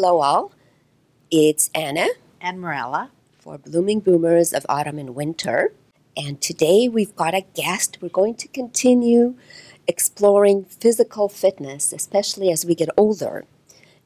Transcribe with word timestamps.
Hello, 0.00 0.20
all. 0.20 0.52
It's 1.28 1.70
Anna 1.74 2.06
and 2.40 2.60
Morella 2.60 3.10
for 3.40 3.58
Blooming 3.58 3.98
Boomers 3.98 4.52
of 4.52 4.64
Autumn 4.68 4.96
and 4.96 5.16
Winter. 5.16 5.72
And 6.16 6.40
today 6.40 6.88
we've 6.88 7.16
got 7.16 7.34
a 7.34 7.44
guest. 7.54 7.98
We're 8.00 8.08
going 8.08 8.36
to 8.36 8.46
continue 8.46 9.34
exploring 9.88 10.66
physical 10.66 11.28
fitness, 11.28 11.92
especially 11.92 12.52
as 12.52 12.64
we 12.64 12.76
get 12.76 12.90
older. 12.96 13.44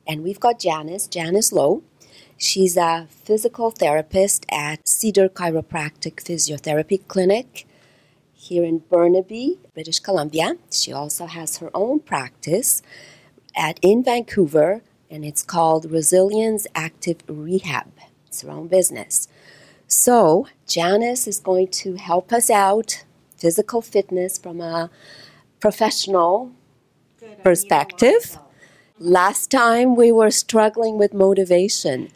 And 0.07 0.23
we've 0.23 0.41
got 0.41 0.59
Janice, 0.59 1.07
Janice 1.09 1.53
Lowe. 1.53 1.83
She's 2.39 2.79
a 2.79 3.07
physical 3.11 3.71
therapist 3.71 4.47
at 4.51 4.89
Cedar 4.89 5.29
Chiropractic 5.29 6.25
Physiotherapy 6.25 7.07
Clinic 7.07 7.67
here 8.33 8.65
in 8.65 8.79
Burnaby, 8.79 9.59
British 9.75 10.01
Columbia. 10.01 10.55
She 10.71 10.91
also 10.91 11.27
has 11.27 11.59
her 11.59 11.71
own 11.75 12.01
practice 12.01 12.81
at 13.55 13.79
in 13.83 14.03
Vancouver, 14.03 14.81
and 15.13 15.25
it's 15.25 15.43
called 15.43 15.91
Resilience 15.91 16.67
Active 16.75 17.19
Rehab. 17.29 17.93
It's 18.27 18.41
her 18.41 18.51
own 18.51 18.69
business. 18.69 19.29
So, 19.87 20.49
Janice 20.67 21.29
is 21.29 21.39
going 21.39 21.69
to 21.83 21.97
help 21.97 22.33
us 22.33 22.49
out 22.49 23.05
physical 23.37 23.83
fitness 23.83 24.39
from 24.39 24.61
a 24.61 24.91
professional 25.61 26.53
Good, 27.21 27.43
perspective. 27.45 28.39
Last 28.99 29.51
time 29.51 29.97
we 29.97 30.11
were 30.11 30.31
struggling 30.31 30.97
with 30.97 31.13
motivation. 31.13 32.09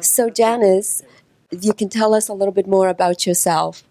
So, 0.00 0.30
Janice, 0.30 1.02
you 1.50 1.74
can 1.74 1.90
tell 1.90 2.14
us 2.14 2.28
a 2.28 2.32
little 2.32 2.54
bit 2.54 2.66
more 2.66 2.88
about 2.88 3.26
yourself. 3.26 3.84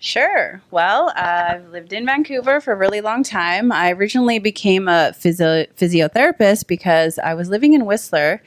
Sure. 0.00 0.62
Well, 0.70 1.12
I've 1.16 1.70
lived 1.70 1.92
in 1.92 2.06
Vancouver 2.06 2.60
for 2.60 2.72
a 2.72 2.76
really 2.76 3.00
long 3.00 3.24
time. 3.24 3.72
I 3.72 3.90
originally 3.90 4.38
became 4.38 4.86
a 4.86 5.12
physio- 5.12 5.66
physiotherapist 5.76 6.68
because 6.68 7.18
I 7.18 7.34
was 7.34 7.48
living 7.48 7.72
in 7.72 7.84
Whistler 7.84 8.40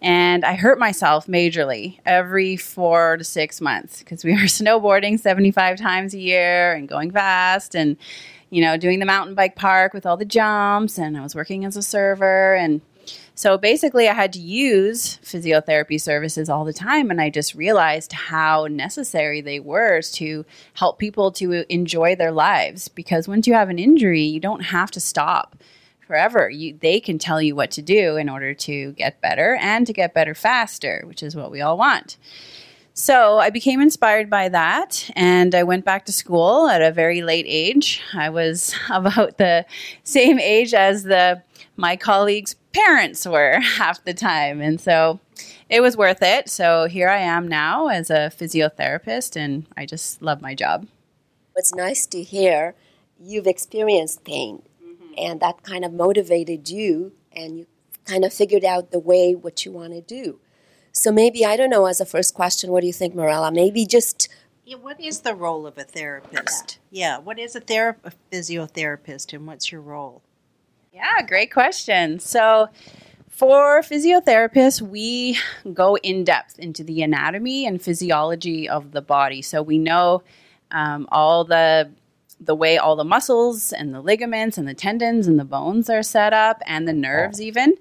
and 0.00 0.42
I 0.42 0.54
hurt 0.54 0.78
myself 0.78 1.26
majorly 1.26 1.98
every 2.06 2.56
four 2.56 3.18
to 3.18 3.24
six 3.24 3.60
months 3.60 3.98
because 3.98 4.24
we 4.24 4.32
were 4.36 4.46
snowboarding 4.46 5.20
75 5.20 5.76
times 5.76 6.14
a 6.14 6.18
year 6.18 6.72
and 6.72 6.88
going 6.88 7.10
fast 7.10 7.74
and, 7.74 7.98
you 8.48 8.62
know, 8.62 8.78
doing 8.78 8.98
the 8.98 9.06
mountain 9.06 9.34
bike 9.34 9.54
park 9.54 9.92
with 9.92 10.06
all 10.06 10.16
the 10.16 10.24
jumps. 10.24 10.98
And 10.98 11.18
I 11.18 11.22
was 11.22 11.34
working 11.34 11.66
as 11.66 11.76
a 11.76 11.82
server 11.82 12.54
and 12.54 12.80
so 13.38 13.58
basically, 13.58 14.08
I 14.08 14.14
had 14.14 14.32
to 14.32 14.40
use 14.40 15.18
physiotherapy 15.18 16.00
services 16.00 16.48
all 16.48 16.64
the 16.64 16.72
time, 16.72 17.10
and 17.10 17.20
I 17.20 17.28
just 17.28 17.54
realized 17.54 18.12
how 18.12 18.66
necessary 18.66 19.42
they 19.42 19.60
were 19.60 20.00
to 20.14 20.46
help 20.72 20.98
people 20.98 21.30
to 21.32 21.70
enjoy 21.70 22.16
their 22.16 22.32
lives. 22.32 22.88
Because 22.88 23.28
once 23.28 23.46
you 23.46 23.52
have 23.52 23.68
an 23.68 23.78
injury, 23.78 24.22
you 24.22 24.40
don't 24.40 24.62
have 24.62 24.90
to 24.92 25.00
stop 25.00 25.54
forever. 26.06 26.48
You, 26.48 26.78
they 26.80 26.98
can 26.98 27.18
tell 27.18 27.42
you 27.42 27.54
what 27.54 27.70
to 27.72 27.82
do 27.82 28.16
in 28.16 28.30
order 28.30 28.54
to 28.54 28.92
get 28.92 29.20
better 29.20 29.58
and 29.60 29.86
to 29.86 29.92
get 29.92 30.14
better 30.14 30.34
faster, 30.34 31.02
which 31.04 31.22
is 31.22 31.36
what 31.36 31.50
we 31.50 31.60
all 31.60 31.76
want. 31.76 32.16
So 32.94 33.38
I 33.38 33.50
became 33.50 33.82
inspired 33.82 34.30
by 34.30 34.48
that 34.48 35.10
and 35.14 35.54
I 35.54 35.64
went 35.64 35.84
back 35.84 36.06
to 36.06 36.12
school 36.12 36.68
at 36.68 36.80
a 36.80 36.90
very 36.90 37.20
late 37.20 37.44
age. 37.46 38.00
I 38.14 38.30
was 38.30 38.74
about 38.90 39.36
the 39.36 39.66
same 40.04 40.38
age 40.38 40.72
as 40.72 41.02
the 41.02 41.42
my 41.76 41.96
colleagues' 41.96 42.54
parents 42.76 43.26
were 43.26 43.60
half 43.78 44.04
the 44.04 44.14
time. 44.14 44.60
And 44.60 44.80
so 44.80 45.20
it 45.68 45.80
was 45.80 45.96
worth 45.96 46.22
it. 46.22 46.48
So 46.48 46.86
here 46.86 47.08
I 47.08 47.18
am 47.18 47.48
now 47.48 47.88
as 47.88 48.10
a 48.10 48.30
physiotherapist, 48.36 49.36
and 49.36 49.66
I 49.76 49.86
just 49.86 50.22
love 50.22 50.40
my 50.40 50.54
job. 50.54 50.86
It's 51.56 51.74
nice 51.74 52.06
to 52.06 52.22
hear 52.22 52.74
you've 53.18 53.46
experienced 53.46 54.24
pain, 54.24 54.62
mm-hmm. 54.84 55.14
and 55.16 55.40
that 55.40 55.62
kind 55.62 55.84
of 55.84 55.92
motivated 55.92 56.68
you, 56.68 57.12
and 57.34 57.58
you 57.58 57.66
kind 58.04 58.24
of 58.24 58.32
figured 58.32 58.64
out 58.64 58.90
the 58.90 58.98
way 58.98 59.34
what 59.34 59.64
you 59.64 59.72
want 59.72 59.92
to 59.94 60.00
do. 60.00 60.38
So 60.92 61.10
maybe, 61.10 61.44
I 61.44 61.56
don't 61.56 61.70
know, 61.70 61.86
as 61.86 62.00
a 62.00 62.06
first 62.06 62.34
question, 62.34 62.70
what 62.70 62.80
do 62.80 62.86
you 62.86 62.92
think, 62.92 63.14
Morella? 63.14 63.50
Maybe 63.50 63.84
just 63.84 64.28
yeah, 64.64 64.76
what 64.76 65.00
is 65.00 65.20
the 65.20 65.34
role 65.34 65.66
of 65.66 65.78
a 65.78 65.84
therapist? 65.84 66.78
Yeah, 66.90 67.00
yeah. 67.00 67.18
what 67.18 67.38
is 67.38 67.54
a, 67.54 67.60
thera- 67.60 67.96
a 68.02 68.12
physiotherapist 68.32 69.32
and 69.32 69.46
what's 69.46 69.70
your 69.70 69.80
role? 69.80 70.22
Yeah, 70.96 71.20
great 71.26 71.52
question. 71.52 72.18
So, 72.20 72.70
for 73.28 73.82
physiotherapists, 73.82 74.80
we 74.80 75.38
go 75.74 75.98
in 75.98 76.24
depth 76.24 76.58
into 76.58 76.82
the 76.82 77.02
anatomy 77.02 77.66
and 77.66 77.82
physiology 77.82 78.66
of 78.66 78.92
the 78.92 79.02
body. 79.02 79.42
So 79.42 79.60
we 79.60 79.76
know 79.76 80.22
um, 80.70 81.06
all 81.12 81.44
the 81.44 81.90
the 82.40 82.54
way 82.54 82.78
all 82.78 82.96
the 82.96 83.04
muscles 83.04 83.74
and 83.74 83.92
the 83.92 84.00
ligaments 84.00 84.56
and 84.56 84.66
the 84.66 84.72
tendons 84.72 85.26
and 85.26 85.38
the 85.38 85.44
bones 85.44 85.90
are 85.90 86.02
set 86.02 86.32
up, 86.32 86.62
and 86.64 86.88
the 86.88 86.94
nerves 86.94 87.42
even. 87.42 87.74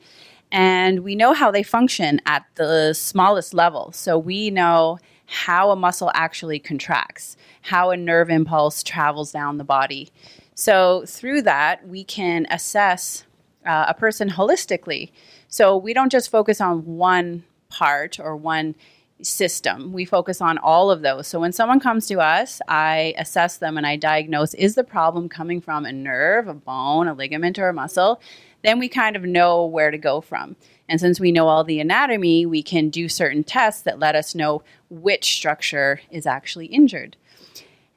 And 0.51 0.99
we 0.99 1.15
know 1.15 1.31
how 1.31 1.51
they 1.51 1.63
function 1.63 2.19
at 2.25 2.45
the 2.55 2.93
smallest 2.93 3.53
level. 3.53 3.93
So 3.93 4.17
we 4.17 4.49
know 4.49 4.99
how 5.25 5.71
a 5.71 5.75
muscle 5.77 6.11
actually 6.13 6.59
contracts, 6.59 7.37
how 7.61 7.91
a 7.91 7.97
nerve 7.97 8.29
impulse 8.29 8.83
travels 8.83 9.31
down 9.31 9.57
the 9.57 9.63
body. 9.63 10.11
So, 10.55 11.05
through 11.05 11.43
that, 11.43 11.87
we 11.87 12.03
can 12.03 12.47
assess 12.49 13.25
uh, 13.65 13.85
a 13.89 13.93
person 13.93 14.29
holistically. 14.29 15.11
So, 15.47 15.77
we 15.77 15.93
don't 15.93 16.11
just 16.11 16.31
focus 16.31 16.59
on 16.59 16.85
one 16.85 17.43
part 17.69 18.19
or 18.19 18.35
one 18.35 18.75
system. 19.21 19.93
We 19.93 20.05
focus 20.05 20.41
on 20.41 20.57
all 20.57 20.91
of 20.91 21.01
those. 21.01 21.27
So 21.27 21.39
when 21.39 21.53
someone 21.53 21.79
comes 21.79 22.07
to 22.07 22.19
us, 22.19 22.61
I 22.67 23.13
assess 23.17 23.57
them 23.57 23.77
and 23.77 23.87
I 23.87 23.95
diagnose 23.95 24.53
is 24.53 24.75
the 24.75 24.83
problem 24.83 25.29
coming 25.29 25.61
from 25.61 25.85
a 25.85 25.91
nerve, 25.91 26.47
a 26.47 26.53
bone, 26.53 27.07
a 27.07 27.13
ligament, 27.13 27.57
or 27.57 27.69
a 27.69 27.73
muscle? 27.73 28.21
Then 28.63 28.79
we 28.79 28.89
kind 28.89 29.15
of 29.15 29.23
know 29.23 29.65
where 29.65 29.91
to 29.91 29.97
go 29.97 30.21
from. 30.21 30.55
And 30.89 30.99
since 30.99 31.19
we 31.19 31.31
know 31.31 31.47
all 31.47 31.63
the 31.63 31.79
anatomy, 31.79 32.45
we 32.45 32.61
can 32.61 32.89
do 32.89 33.07
certain 33.07 33.43
tests 33.43 33.81
that 33.83 33.99
let 33.99 34.15
us 34.15 34.35
know 34.35 34.63
which 34.89 35.35
structure 35.35 36.01
is 36.11 36.25
actually 36.25 36.67
injured. 36.67 37.15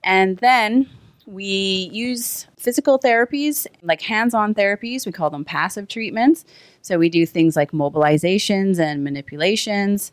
And 0.04 0.38
then 0.38 0.88
we 1.28 1.90
use 1.92 2.46
physical 2.56 2.98
therapies, 2.98 3.66
like 3.82 4.00
hands 4.00 4.32
on 4.32 4.54
therapies. 4.54 5.04
We 5.04 5.12
call 5.12 5.28
them 5.28 5.44
passive 5.44 5.86
treatments. 5.86 6.46
So 6.80 6.98
we 6.98 7.10
do 7.10 7.26
things 7.26 7.54
like 7.54 7.72
mobilizations 7.72 8.78
and 8.78 9.04
manipulations. 9.04 10.10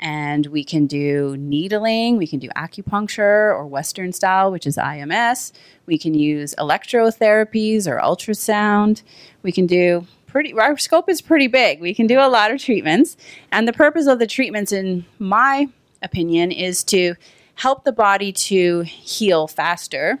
And 0.00 0.46
we 0.46 0.64
can 0.64 0.86
do 0.86 1.36
needling, 1.38 2.16
we 2.16 2.26
can 2.26 2.40
do 2.40 2.48
acupuncture 2.56 3.54
or 3.54 3.66
Western 3.66 4.12
style, 4.12 4.50
which 4.50 4.66
is 4.66 4.76
IMS. 4.76 5.52
We 5.86 5.98
can 5.98 6.14
use 6.14 6.54
electrotherapies 6.58 7.86
or 7.86 7.98
ultrasound. 7.98 9.02
We 9.42 9.52
can 9.52 9.66
do 9.66 10.06
pretty, 10.26 10.54
our 10.54 10.78
scope 10.78 11.10
is 11.10 11.20
pretty 11.20 11.46
big. 11.46 11.80
We 11.80 11.94
can 11.94 12.06
do 12.06 12.18
a 12.18 12.28
lot 12.28 12.50
of 12.50 12.60
treatments. 12.60 13.16
And 13.52 13.68
the 13.68 13.72
purpose 13.72 14.06
of 14.06 14.18
the 14.18 14.26
treatments, 14.26 14.72
in 14.72 15.04
my 15.18 15.68
opinion, 16.02 16.52
is 16.52 16.82
to 16.84 17.14
help 17.54 17.84
the 17.84 17.92
body 17.92 18.32
to 18.32 18.80
heal 18.82 19.46
faster 19.46 20.18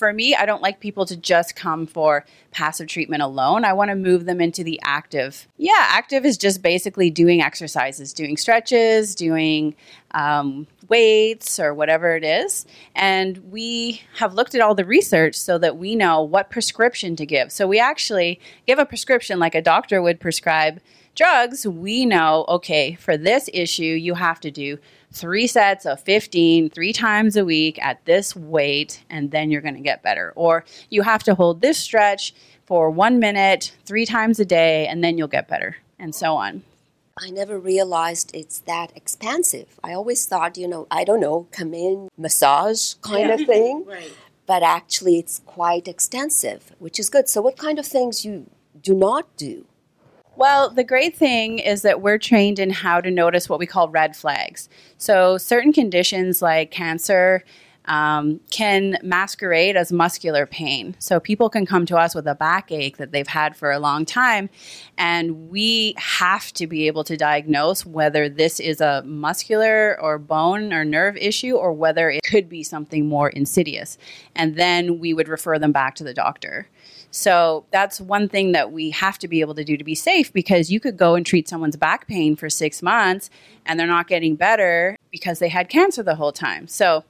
for 0.00 0.14
me, 0.14 0.34
I 0.34 0.46
don't 0.46 0.62
like 0.62 0.80
people 0.80 1.04
to 1.04 1.14
just 1.14 1.54
come 1.54 1.86
for 1.86 2.24
passive 2.52 2.88
treatment 2.88 3.22
alone. 3.22 3.66
I 3.66 3.74
want 3.74 3.90
to 3.90 3.94
move 3.94 4.24
them 4.24 4.40
into 4.40 4.64
the 4.64 4.80
active. 4.82 5.46
Yeah, 5.58 5.74
active 5.76 6.24
is 6.24 6.38
just 6.38 6.62
basically 6.62 7.10
doing 7.10 7.42
exercises, 7.42 8.14
doing 8.14 8.38
stretches, 8.38 9.14
doing 9.14 9.76
um, 10.12 10.66
weights, 10.88 11.60
or 11.60 11.74
whatever 11.74 12.16
it 12.16 12.24
is. 12.24 12.64
And 12.94 13.52
we 13.52 14.00
have 14.16 14.32
looked 14.32 14.54
at 14.54 14.62
all 14.62 14.74
the 14.74 14.86
research 14.86 15.34
so 15.34 15.58
that 15.58 15.76
we 15.76 15.94
know 15.94 16.22
what 16.22 16.48
prescription 16.48 17.14
to 17.16 17.26
give. 17.26 17.52
So 17.52 17.68
we 17.68 17.78
actually 17.78 18.40
give 18.66 18.78
a 18.78 18.86
prescription 18.86 19.38
like 19.38 19.54
a 19.54 19.60
doctor 19.60 20.00
would 20.00 20.18
prescribe 20.18 20.80
drugs. 21.14 21.66
We 21.66 22.06
know, 22.06 22.46
okay, 22.48 22.94
for 22.94 23.18
this 23.18 23.50
issue, 23.52 23.82
you 23.82 24.14
have 24.14 24.40
to 24.40 24.50
do 24.50 24.78
three 25.12 25.46
sets 25.46 25.86
of 25.86 26.00
15 26.00 26.70
three 26.70 26.92
times 26.92 27.36
a 27.36 27.44
week 27.44 27.78
at 27.82 28.04
this 28.04 28.34
weight, 28.36 29.02
and 29.10 29.30
then 29.30 29.50
you're 29.50 29.60
going 29.60 29.74
to 29.74 29.80
get 29.80 30.02
better. 30.02 30.32
Or 30.36 30.64
you 30.88 31.02
have 31.02 31.22
to 31.24 31.34
hold 31.34 31.60
this 31.60 31.78
stretch 31.78 32.34
for 32.66 32.90
one 32.90 33.18
minute, 33.18 33.76
three 33.84 34.06
times 34.06 34.38
a 34.38 34.44
day, 34.44 34.86
and 34.86 35.02
then 35.02 35.18
you'll 35.18 35.28
get 35.28 35.48
better, 35.48 35.76
and 35.98 36.14
so 36.14 36.36
on. 36.36 36.62
I 37.18 37.30
never 37.30 37.58
realized 37.58 38.30
it's 38.32 38.60
that 38.60 38.92
expansive. 38.96 39.78
I 39.84 39.92
always 39.92 40.24
thought, 40.26 40.56
you 40.56 40.68
know, 40.68 40.86
I 40.90 41.04
don't 41.04 41.20
know, 41.20 41.48
come 41.50 41.74
in, 41.74 42.08
massage 42.16 42.94
kind 43.02 43.28
yeah. 43.28 43.34
of 43.34 43.40
thing. 43.40 43.84
right. 43.88 44.12
But 44.46 44.62
actually, 44.62 45.18
it's 45.18 45.40
quite 45.44 45.86
extensive, 45.86 46.72
which 46.78 46.98
is 46.98 47.10
good. 47.10 47.28
So, 47.28 47.40
what 47.40 47.56
kind 47.56 47.78
of 47.78 47.86
things 47.86 48.24
you 48.24 48.46
do 48.80 48.94
not 48.94 49.36
do? 49.36 49.66
Well, 50.40 50.70
the 50.70 50.84
great 50.84 51.14
thing 51.14 51.58
is 51.58 51.82
that 51.82 52.00
we're 52.00 52.16
trained 52.16 52.58
in 52.58 52.70
how 52.70 53.02
to 53.02 53.10
notice 53.10 53.46
what 53.50 53.58
we 53.58 53.66
call 53.66 53.90
red 53.90 54.16
flags. 54.16 54.70
So, 54.96 55.36
certain 55.36 55.70
conditions 55.70 56.40
like 56.40 56.70
cancer 56.70 57.44
um, 57.84 58.40
can 58.50 58.96
masquerade 59.02 59.76
as 59.76 59.92
muscular 59.92 60.46
pain. 60.46 60.96
So, 60.98 61.20
people 61.20 61.50
can 61.50 61.66
come 61.66 61.84
to 61.84 61.98
us 61.98 62.14
with 62.14 62.26
a 62.26 62.34
backache 62.34 62.96
that 62.96 63.12
they've 63.12 63.28
had 63.28 63.54
for 63.54 63.70
a 63.70 63.78
long 63.78 64.06
time, 64.06 64.48
and 64.96 65.50
we 65.50 65.92
have 65.98 66.54
to 66.54 66.66
be 66.66 66.86
able 66.86 67.04
to 67.04 67.18
diagnose 67.18 67.84
whether 67.84 68.26
this 68.26 68.60
is 68.60 68.80
a 68.80 69.02
muscular 69.04 70.00
or 70.00 70.16
bone 70.16 70.72
or 70.72 70.86
nerve 70.86 71.18
issue 71.18 71.54
or 71.54 71.70
whether 71.74 72.08
it 72.08 72.22
could 72.24 72.48
be 72.48 72.62
something 72.62 73.06
more 73.06 73.28
insidious. 73.28 73.98
And 74.34 74.56
then 74.56 75.00
we 75.00 75.12
would 75.12 75.28
refer 75.28 75.58
them 75.58 75.72
back 75.72 75.96
to 75.96 76.04
the 76.04 76.14
doctor. 76.14 76.66
So 77.10 77.66
that's 77.70 78.00
one 78.00 78.28
thing 78.28 78.52
that 78.52 78.72
we 78.72 78.90
have 78.90 79.18
to 79.18 79.28
be 79.28 79.40
able 79.40 79.54
to 79.56 79.64
do 79.64 79.76
to 79.76 79.84
be 79.84 79.94
safe 79.94 80.32
because 80.32 80.70
you 80.70 80.80
could 80.80 80.96
go 80.96 81.14
and 81.14 81.26
treat 81.26 81.48
someone's 81.48 81.76
back 81.76 82.06
pain 82.06 82.36
for 82.36 82.48
six 82.48 82.82
months 82.82 83.30
and 83.66 83.78
they're 83.78 83.86
not 83.86 84.06
getting 84.06 84.36
better 84.36 84.96
because 85.10 85.38
they 85.40 85.48
had 85.48 85.68
cancer 85.68 86.02
the 86.02 86.14
whole 86.14 86.32
time. 86.32 86.68
So 86.68 87.04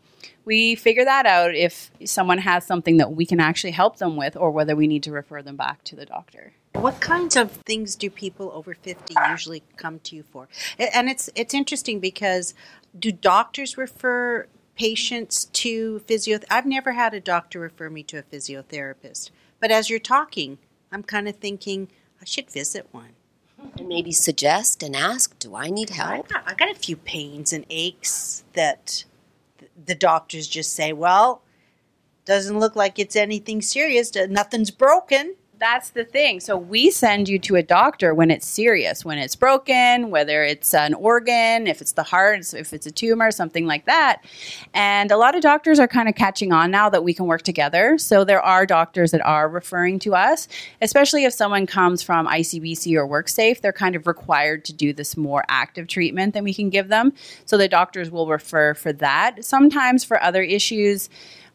we 0.44 0.74
figure 0.74 1.04
that 1.04 1.26
out 1.26 1.54
if 1.54 1.90
someone 2.04 2.38
has 2.38 2.66
something 2.66 2.96
that 2.96 3.12
we 3.12 3.26
can 3.26 3.40
actually 3.40 3.72
help 3.72 3.98
them 3.98 4.16
with 4.16 4.36
or 4.36 4.50
whether 4.50 4.74
we 4.74 4.86
need 4.86 5.02
to 5.04 5.12
refer 5.12 5.42
them 5.42 5.56
back 5.56 5.84
to 5.84 5.96
the 5.96 6.06
doctor. 6.06 6.52
What 6.72 7.00
kinds 7.00 7.36
of 7.36 7.50
things 7.50 7.96
do 7.96 8.08
people 8.10 8.50
over 8.54 8.74
50 8.74 9.14
usually 9.28 9.62
come 9.76 9.98
to 10.00 10.16
you 10.16 10.22
for? 10.22 10.48
And 10.78 11.08
it's 11.08 11.28
it's 11.34 11.52
interesting 11.52 12.00
because 12.00 12.54
do 12.98 13.12
doctors 13.12 13.76
refer 13.76 14.46
patients 14.76 15.46
to 15.46 15.98
physio 16.00 16.38
I've 16.48 16.66
never 16.66 16.92
had 16.92 17.12
a 17.12 17.20
doctor 17.20 17.60
refer 17.60 17.90
me 17.90 18.02
to 18.04 18.18
a 18.18 18.22
physiotherapist. 18.22 19.30
But 19.60 19.70
as 19.70 19.90
you're 19.90 19.98
talking, 19.98 20.58
I'm 20.90 21.02
kind 21.02 21.28
of 21.28 21.36
thinking 21.36 21.88
I 22.20 22.24
should 22.24 22.50
visit 22.50 22.88
one. 22.90 23.10
And 23.78 23.88
maybe 23.88 24.10
suggest 24.12 24.82
and 24.82 24.96
ask, 24.96 25.38
do 25.38 25.54
I 25.54 25.68
need 25.68 25.90
I 25.92 25.94
help? 25.94 26.28
got, 26.28 26.42
I 26.46 26.54
got 26.54 26.70
a 26.70 26.74
few 26.74 26.96
pains 26.96 27.52
and 27.52 27.66
aches 27.68 28.44
that 28.54 29.04
the 29.84 29.94
doctors 29.94 30.48
just 30.48 30.72
say, 30.72 30.92
well, 30.92 31.42
doesn't 32.24 32.58
look 32.58 32.74
like 32.74 32.98
it's 32.98 33.16
anything 33.16 33.60
serious. 33.60 34.12
Nothing's 34.14 34.70
broken. 34.70 35.36
That's 35.60 35.90
the 35.90 36.06
thing. 36.06 36.40
So 36.40 36.56
we 36.56 36.90
send 36.90 37.28
you 37.28 37.38
to 37.40 37.56
a 37.56 37.62
doctor 37.62 38.14
when 38.14 38.30
it's 38.30 38.46
serious, 38.46 39.04
when 39.04 39.18
it's 39.18 39.36
broken, 39.36 40.10
whether 40.10 40.42
it's 40.42 40.72
an 40.72 40.94
organ, 40.94 41.66
if 41.66 41.82
it's 41.82 41.92
the 41.92 42.02
heart, 42.02 42.54
if 42.54 42.72
it's 42.72 42.86
a 42.86 42.90
tumor, 42.90 43.30
something 43.30 43.66
like 43.66 43.84
that. 43.84 44.24
And 44.72 45.10
a 45.10 45.18
lot 45.18 45.34
of 45.34 45.42
doctors 45.42 45.78
are 45.78 45.86
kind 45.86 46.08
of 46.08 46.14
catching 46.14 46.50
on 46.50 46.70
now 46.70 46.88
that 46.88 47.04
we 47.04 47.12
can 47.12 47.26
work 47.26 47.42
together. 47.42 47.98
So 47.98 48.24
there 48.24 48.40
are 48.40 48.64
doctors 48.64 49.10
that 49.10 49.20
are 49.20 49.50
referring 49.50 49.98
to 49.98 50.14
us, 50.14 50.48
especially 50.80 51.26
if 51.26 51.34
someone 51.34 51.66
comes 51.66 52.02
from 52.02 52.26
ICBC 52.26 52.96
or 52.96 53.06
WorkSafe, 53.06 53.60
they're 53.60 53.70
kind 53.70 53.94
of 53.94 54.06
required 54.06 54.64
to 54.64 54.72
do 54.72 54.94
this 54.94 55.14
more 55.14 55.44
active 55.48 55.88
treatment 55.88 56.32
than 56.32 56.42
we 56.42 56.54
can 56.54 56.70
give 56.70 56.88
them. 56.88 57.12
So 57.44 57.58
the 57.58 57.68
doctors 57.68 58.10
will 58.10 58.28
refer 58.28 58.72
for 58.72 58.94
that. 58.94 59.44
Sometimes 59.44 60.04
for 60.04 60.22
other 60.22 60.42
issues, 60.42 61.10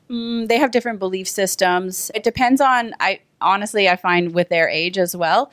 Mm, 0.10 0.48
they 0.48 0.58
have 0.58 0.72
different 0.72 1.00
belief 1.00 1.28
systems. 1.28 2.12
It 2.14 2.24
depends 2.24 2.62
on 2.62 2.94
I 3.00 3.22
honestly 3.42 3.90
I 3.90 3.96
find 3.96 4.34
with 4.34 4.50
their 4.50 4.70
age 4.70 4.98
as 4.98 5.16
well. 5.16 5.52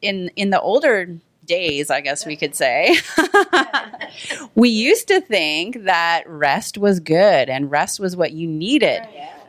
In 0.00 0.30
in 0.36 0.50
the 0.50 0.60
older 0.60 1.18
days, 1.46 1.90
I 1.90 2.00
guess 2.00 2.24
we 2.24 2.36
could 2.36 2.54
say. 2.54 2.96
we 4.54 4.68
used 4.68 5.08
to 5.08 5.20
think 5.20 5.84
that 5.84 6.22
rest 6.26 6.78
was 6.78 7.00
good 7.00 7.50
and 7.50 7.70
rest 7.70 7.98
was 7.98 8.16
what 8.16 8.32
you 8.32 8.46
needed. 8.46 9.02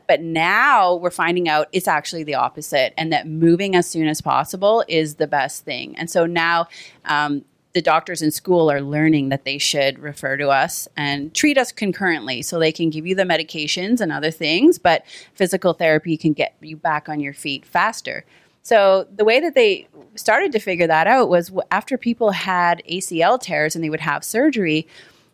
But 0.07 0.21
now 0.21 0.95
we're 0.95 1.11
finding 1.11 1.47
out 1.47 1.69
it's 1.71 1.87
actually 1.87 2.23
the 2.23 2.35
opposite, 2.35 2.93
and 2.97 3.13
that 3.13 3.27
moving 3.27 3.75
as 3.75 3.87
soon 3.87 4.07
as 4.07 4.19
possible 4.19 4.83
is 4.89 5.15
the 5.15 5.27
best 5.27 5.63
thing. 5.63 5.95
And 5.95 6.09
so 6.09 6.25
now 6.25 6.67
um, 7.05 7.45
the 7.73 7.81
doctors 7.81 8.21
in 8.21 8.31
school 8.31 8.69
are 8.69 8.81
learning 8.81 9.29
that 9.29 9.45
they 9.45 9.57
should 9.57 9.99
refer 9.99 10.35
to 10.37 10.49
us 10.49 10.87
and 10.97 11.33
treat 11.33 11.57
us 11.57 11.71
concurrently 11.71 12.41
so 12.41 12.59
they 12.59 12.71
can 12.71 12.89
give 12.89 13.07
you 13.07 13.15
the 13.15 13.23
medications 13.23 14.01
and 14.01 14.11
other 14.11 14.31
things, 14.31 14.77
but 14.77 15.05
physical 15.33 15.73
therapy 15.73 16.17
can 16.17 16.33
get 16.33 16.53
you 16.61 16.75
back 16.75 17.07
on 17.07 17.19
your 17.19 17.33
feet 17.33 17.65
faster. 17.65 18.25
So 18.63 19.07
the 19.15 19.25
way 19.25 19.39
that 19.39 19.55
they 19.55 19.87
started 20.15 20.51
to 20.51 20.59
figure 20.59 20.87
that 20.87 21.07
out 21.07 21.29
was 21.29 21.51
after 21.71 21.97
people 21.97 22.31
had 22.31 22.83
ACL 22.89 23.39
tears 23.39 23.75
and 23.75 23.83
they 23.83 23.89
would 23.89 24.01
have 24.01 24.23
surgery, 24.23 24.87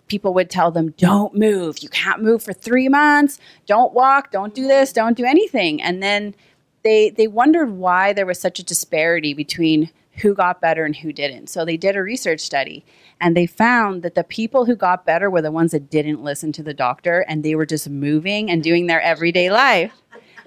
people 0.08 0.34
would 0.34 0.50
tell 0.50 0.72
them, 0.72 0.94
"Don't 0.98 1.36
move. 1.36 1.80
You 1.80 1.90
can't 1.90 2.22
move 2.22 2.42
for 2.42 2.54
3 2.54 2.88
months. 2.88 3.40
Don't 3.66 3.94
walk, 3.94 4.32
don't 4.32 4.54
do 4.54 4.68
this, 4.68 4.94
don't 4.94 5.18
do 5.18 5.26
anything." 5.26 5.82
And 5.82 6.02
then 6.02 6.36
they 6.84 7.10
they 7.10 7.28
wondered 7.28 7.72
why 7.72 8.14
there 8.14 8.26
was 8.26 8.40
such 8.40 8.60
a 8.60 8.64
disparity 8.64 9.34
between 9.34 9.90
who 10.18 10.34
got 10.34 10.62
better 10.62 10.84
and 10.84 10.96
who 10.96 11.14
didn't. 11.14 11.48
So 11.48 11.64
they 11.64 11.78
did 11.78 11.96
a 11.96 12.02
research 12.02 12.42
study 12.42 12.86
and 13.22 13.36
they 13.36 13.46
found 13.46 14.04
that 14.04 14.16
the 14.16 14.24
people 14.24 14.66
who 14.66 14.76
got 14.76 15.06
better 15.06 15.30
were 15.30 15.42
the 15.42 15.52
ones 15.52 15.72
that 15.72 15.90
didn't 15.90 16.24
listen 16.24 16.52
to 16.54 16.64
the 16.64 16.74
doctor 16.74 17.26
and 17.28 17.44
they 17.44 17.56
were 17.56 17.66
just 17.66 17.90
moving 17.90 18.50
and 18.50 18.64
doing 18.64 18.88
their 18.88 19.02
everyday 19.02 19.50
life. 19.50 19.94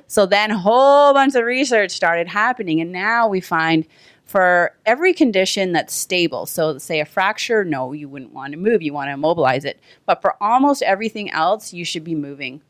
So 0.07 0.27
then 0.27 0.51
a 0.51 0.59
whole 0.59 1.15
bunch 1.15 1.35
of 1.37 1.45
research 1.45 1.93
started 1.93 2.27
happening 2.27 2.81
and 2.81 2.91
now 2.91 3.29
we 3.29 3.41
find 3.41 3.87
for 4.25 4.77
every 4.87 5.13
condition 5.13 5.73
that's 5.73 5.93
stable, 5.93 6.47
so 6.47 6.79
say 6.79 7.01
a 7.01 7.05
fracture, 7.05 7.65
no, 7.65 7.93
you 7.93 8.09
wouldn't 8.09 8.33
want 8.33 8.53
to 8.53 8.59
move, 8.59 8.81
you 8.81 8.93
want 8.93 9.09
to 9.09 9.15
immobilize 9.15 9.65
it. 9.65 9.81
But 10.07 10.23
for 10.23 10.41
almost 10.41 10.83
everything 10.83 11.33
else, 11.33 11.73
you 11.73 11.85
should 11.85 12.05
be 12.05 12.15
moving. 12.15 12.63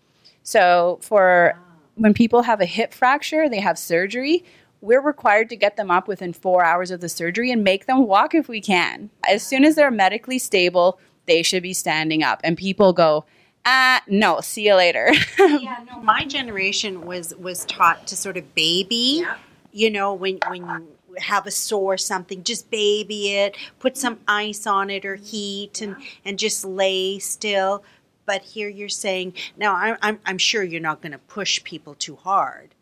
So 0.42 0.98
for 1.02 1.54
when 1.96 2.14
people 2.14 2.40
have 2.40 2.62
a 2.62 2.64
hip 2.64 2.94
fracture, 2.94 3.46
they 3.46 3.60
have 3.60 3.78
surgery, 3.78 4.42
we're 4.80 5.00
required 5.00 5.48
to 5.50 5.56
get 5.56 5.76
them 5.76 5.90
up 5.90 6.08
within 6.08 6.32
four 6.32 6.64
hours 6.64 6.90
of 6.90 7.00
the 7.00 7.08
surgery 7.08 7.50
and 7.50 7.62
make 7.62 7.86
them 7.86 8.06
walk 8.06 8.34
if 8.34 8.48
we 8.48 8.60
can. 8.60 9.10
As 9.28 9.42
soon 9.42 9.64
as 9.64 9.76
they're 9.76 9.90
medically 9.90 10.38
stable, 10.38 10.98
they 11.26 11.42
should 11.42 11.62
be 11.62 11.74
standing 11.74 12.22
up. 12.22 12.40
And 12.42 12.56
people 12.56 12.92
go, 12.92 13.24
uh 13.64 14.00
no, 14.06 14.40
see 14.40 14.66
you 14.66 14.74
later. 14.74 15.12
yeah, 15.38 15.84
no, 15.90 16.00
my 16.00 16.24
generation 16.24 17.04
was 17.04 17.34
was 17.36 17.64
taught 17.66 18.06
to 18.06 18.16
sort 18.16 18.36
of 18.36 18.54
baby. 18.54 19.20
yeah. 19.22 19.36
You 19.72 19.90
know, 19.90 20.14
when 20.14 20.38
when 20.48 20.66
you 20.66 20.88
have 21.18 21.46
a 21.46 21.50
sore 21.50 21.98
something, 21.98 22.42
just 22.42 22.70
baby 22.70 23.32
it, 23.32 23.56
put 23.78 23.96
some 23.96 24.18
ice 24.26 24.66
on 24.66 24.90
it 24.90 25.04
or 25.04 25.16
heat, 25.16 25.82
and 25.82 25.96
and 26.24 26.38
just 26.38 26.64
lay 26.64 27.18
still. 27.18 27.84
But 28.24 28.42
here 28.42 28.68
you're 28.68 28.88
saying 28.88 29.34
now, 29.56 29.74
I'm 29.74 29.96
I'm, 30.00 30.20
I'm 30.24 30.38
sure 30.38 30.62
you're 30.62 30.80
not 30.80 31.02
going 31.02 31.12
to 31.12 31.18
push 31.18 31.62
people 31.62 31.94
too 31.94 32.16
hard. 32.16 32.74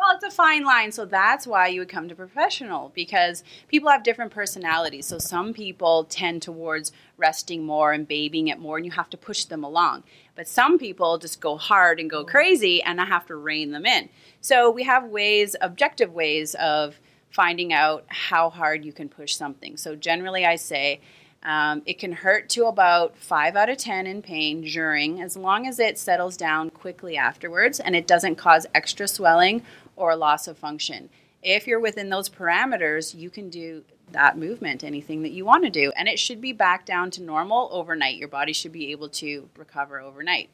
Well, 0.00 0.14
it's 0.14 0.24
a 0.24 0.30
fine 0.30 0.64
line. 0.64 0.92
So 0.92 1.04
that's 1.04 1.46
why 1.46 1.66
you 1.66 1.80
would 1.80 1.90
come 1.90 2.08
to 2.08 2.14
professional 2.14 2.90
because 2.94 3.44
people 3.68 3.90
have 3.90 4.02
different 4.02 4.32
personalities. 4.32 5.04
So 5.04 5.18
some 5.18 5.52
people 5.52 6.04
tend 6.04 6.40
towards 6.40 6.90
resting 7.18 7.64
more 7.66 7.92
and 7.92 8.08
babying 8.08 8.48
it 8.48 8.58
more, 8.58 8.78
and 8.78 8.86
you 8.86 8.92
have 8.92 9.10
to 9.10 9.18
push 9.18 9.44
them 9.44 9.62
along. 9.62 10.04
But 10.34 10.48
some 10.48 10.78
people 10.78 11.18
just 11.18 11.38
go 11.42 11.58
hard 11.58 12.00
and 12.00 12.08
go 12.08 12.20
mm-hmm. 12.20 12.30
crazy, 12.30 12.82
and 12.82 12.98
I 12.98 13.04
have 13.04 13.26
to 13.26 13.36
rein 13.36 13.72
them 13.72 13.84
in. 13.84 14.08
So 14.40 14.70
we 14.70 14.84
have 14.84 15.04
ways, 15.04 15.54
objective 15.60 16.14
ways 16.14 16.54
of 16.54 16.98
finding 17.28 17.74
out 17.74 18.06
how 18.08 18.48
hard 18.48 18.86
you 18.86 18.94
can 18.94 19.10
push 19.10 19.34
something. 19.34 19.76
So 19.76 19.96
generally, 19.96 20.46
I 20.46 20.56
say, 20.56 21.02
um, 21.42 21.82
it 21.86 21.98
can 21.98 22.12
hurt 22.12 22.48
to 22.50 22.66
about 22.66 23.16
5 23.16 23.56
out 23.56 23.70
of 23.70 23.78
10 23.78 24.06
in 24.06 24.20
pain 24.20 24.60
during, 24.60 25.22
as 25.22 25.36
long 25.36 25.66
as 25.66 25.78
it 25.78 25.98
settles 25.98 26.36
down 26.36 26.68
quickly 26.70 27.16
afterwards 27.16 27.80
and 27.80 27.96
it 27.96 28.06
doesn't 28.06 28.36
cause 28.36 28.66
extra 28.74 29.08
swelling 29.08 29.62
or 29.96 30.14
loss 30.16 30.46
of 30.46 30.58
function. 30.58 31.08
If 31.42 31.66
you're 31.66 31.80
within 31.80 32.10
those 32.10 32.28
parameters, 32.28 33.14
you 33.14 33.30
can 33.30 33.48
do 33.48 33.84
that 34.12 34.36
movement, 34.36 34.84
anything 34.84 35.22
that 35.22 35.30
you 35.30 35.44
want 35.44 35.64
to 35.64 35.70
do. 35.70 35.92
And 35.96 36.08
it 36.08 36.18
should 36.18 36.40
be 36.40 36.52
back 36.52 36.84
down 36.84 37.10
to 37.12 37.22
normal 37.22 37.70
overnight. 37.72 38.16
Your 38.16 38.28
body 38.28 38.52
should 38.52 38.72
be 38.72 38.90
able 38.90 39.08
to 39.10 39.48
recover 39.56 40.00
overnight. 40.00 40.50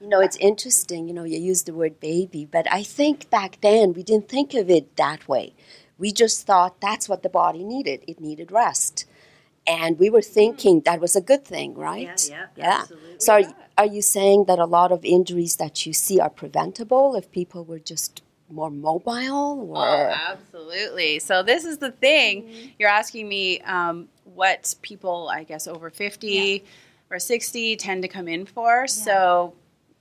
You 0.00 0.08
know, 0.08 0.20
it's 0.20 0.36
interesting, 0.36 1.08
you 1.08 1.14
know, 1.14 1.24
you 1.24 1.38
use 1.38 1.62
the 1.62 1.72
word 1.72 1.98
baby, 2.00 2.44
but 2.44 2.70
I 2.70 2.82
think 2.82 3.30
back 3.30 3.58
then 3.62 3.94
we 3.94 4.02
didn't 4.02 4.28
think 4.28 4.52
of 4.52 4.68
it 4.68 4.94
that 4.96 5.26
way. 5.26 5.54
We 5.98 6.12
just 6.12 6.46
thought 6.46 6.80
that's 6.82 7.08
what 7.08 7.22
the 7.22 7.30
body 7.30 7.64
needed. 7.64 8.04
It 8.06 8.20
needed 8.20 8.52
rest. 8.52 9.06
And 9.66 9.98
we 9.98 10.10
were 10.10 10.22
thinking 10.22 10.82
that 10.82 11.00
was 11.00 11.16
a 11.16 11.20
good 11.20 11.44
thing, 11.44 11.74
right? 11.74 12.28
yeah, 12.30 12.46
yeah. 12.56 12.78
absolutely. 12.80 13.16
So 13.18 13.34
are, 13.34 13.42
are 13.78 13.86
you 13.86 14.00
saying 14.02 14.44
that 14.46 14.58
a 14.58 14.64
lot 14.64 14.92
of 14.92 15.04
injuries 15.04 15.56
that 15.56 15.86
you 15.86 15.92
see 15.92 16.20
are 16.20 16.30
preventable 16.30 17.16
if 17.16 17.30
people 17.32 17.64
were 17.64 17.80
just 17.80 18.22
more 18.48 18.70
mobile 18.70 19.74
or 19.74 19.78
Oh, 19.78 20.14
absolutely. 20.30 21.18
So 21.18 21.42
this 21.42 21.64
is 21.64 21.78
the 21.78 21.90
thing. 21.90 22.72
You're 22.78 22.88
asking 22.88 23.28
me 23.28 23.60
um, 23.62 24.08
what 24.24 24.74
people, 24.82 25.28
I 25.28 25.42
guess, 25.42 25.66
over 25.66 25.90
50 25.90 26.64
or 27.10 27.18
60 27.18 27.76
tend 27.76 28.02
to 28.02 28.08
come 28.08 28.28
in 28.28 28.46
for. 28.46 28.86
So 28.86 29.54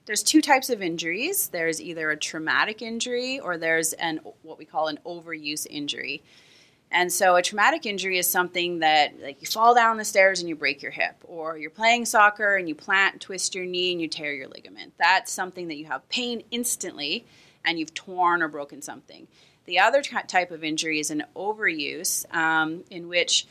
there's 0.05 0.23
two 0.23 0.41
types 0.41 0.69
of 0.69 0.81
injuries. 0.81 1.47
There's 1.47 1.81
either 1.81 2.11
a 2.11 2.17
traumatic 2.17 2.81
injury 2.81 3.39
or 3.39 3.57
there's 3.57 3.93
an 3.93 4.19
what 4.43 4.57
we 4.57 4.65
call 4.65 4.87
an 4.87 4.99
overuse 5.05 5.65
injury. 5.69 6.23
And 6.91 7.11
so 7.11 7.35
a 7.35 7.41
traumatic 7.41 7.85
injury 7.85 8.17
is 8.17 8.29
something 8.29 8.79
that 8.79 9.19
like 9.21 9.41
you 9.41 9.47
fall 9.47 9.75
down 9.75 9.97
the 9.97 10.05
stairs 10.05 10.39
and 10.39 10.47
you 10.47 10.55
break 10.55 10.81
your 10.81 10.91
hip 10.91 11.15
or 11.23 11.57
you're 11.57 11.69
playing 11.69 12.05
soccer 12.05 12.55
and 12.55 12.69
you 12.69 12.75
plant 12.75 13.21
twist 13.21 13.55
your 13.55 13.65
knee 13.65 13.91
and 13.91 14.01
you 14.01 14.07
tear 14.07 14.33
your 14.33 14.47
ligament. 14.47 14.93
That's 14.97 15.31
something 15.31 15.67
that 15.67 15.77
you 15.77 15.85
have 15.85 16.07
pain 16.09 16.43
instantly 16.51 17.25
and 17.65 17.79
you've 17.79 17.93
torn 17.93 18.41
or 18.41 18.47
broken 18.47 18.81
something. 18.81 19.27
The 19.65 19.79
other 19.79 20.01
t- 20.01 20.15
type 20.27 20.51
of 20.51 20.63
injury 20.63 20.99
is 20.99 21.09
an 21.09 21.23
overuse 21.35 22.31
um, 22.33 22.83
in 22.91 23.07
which 23.07 23.47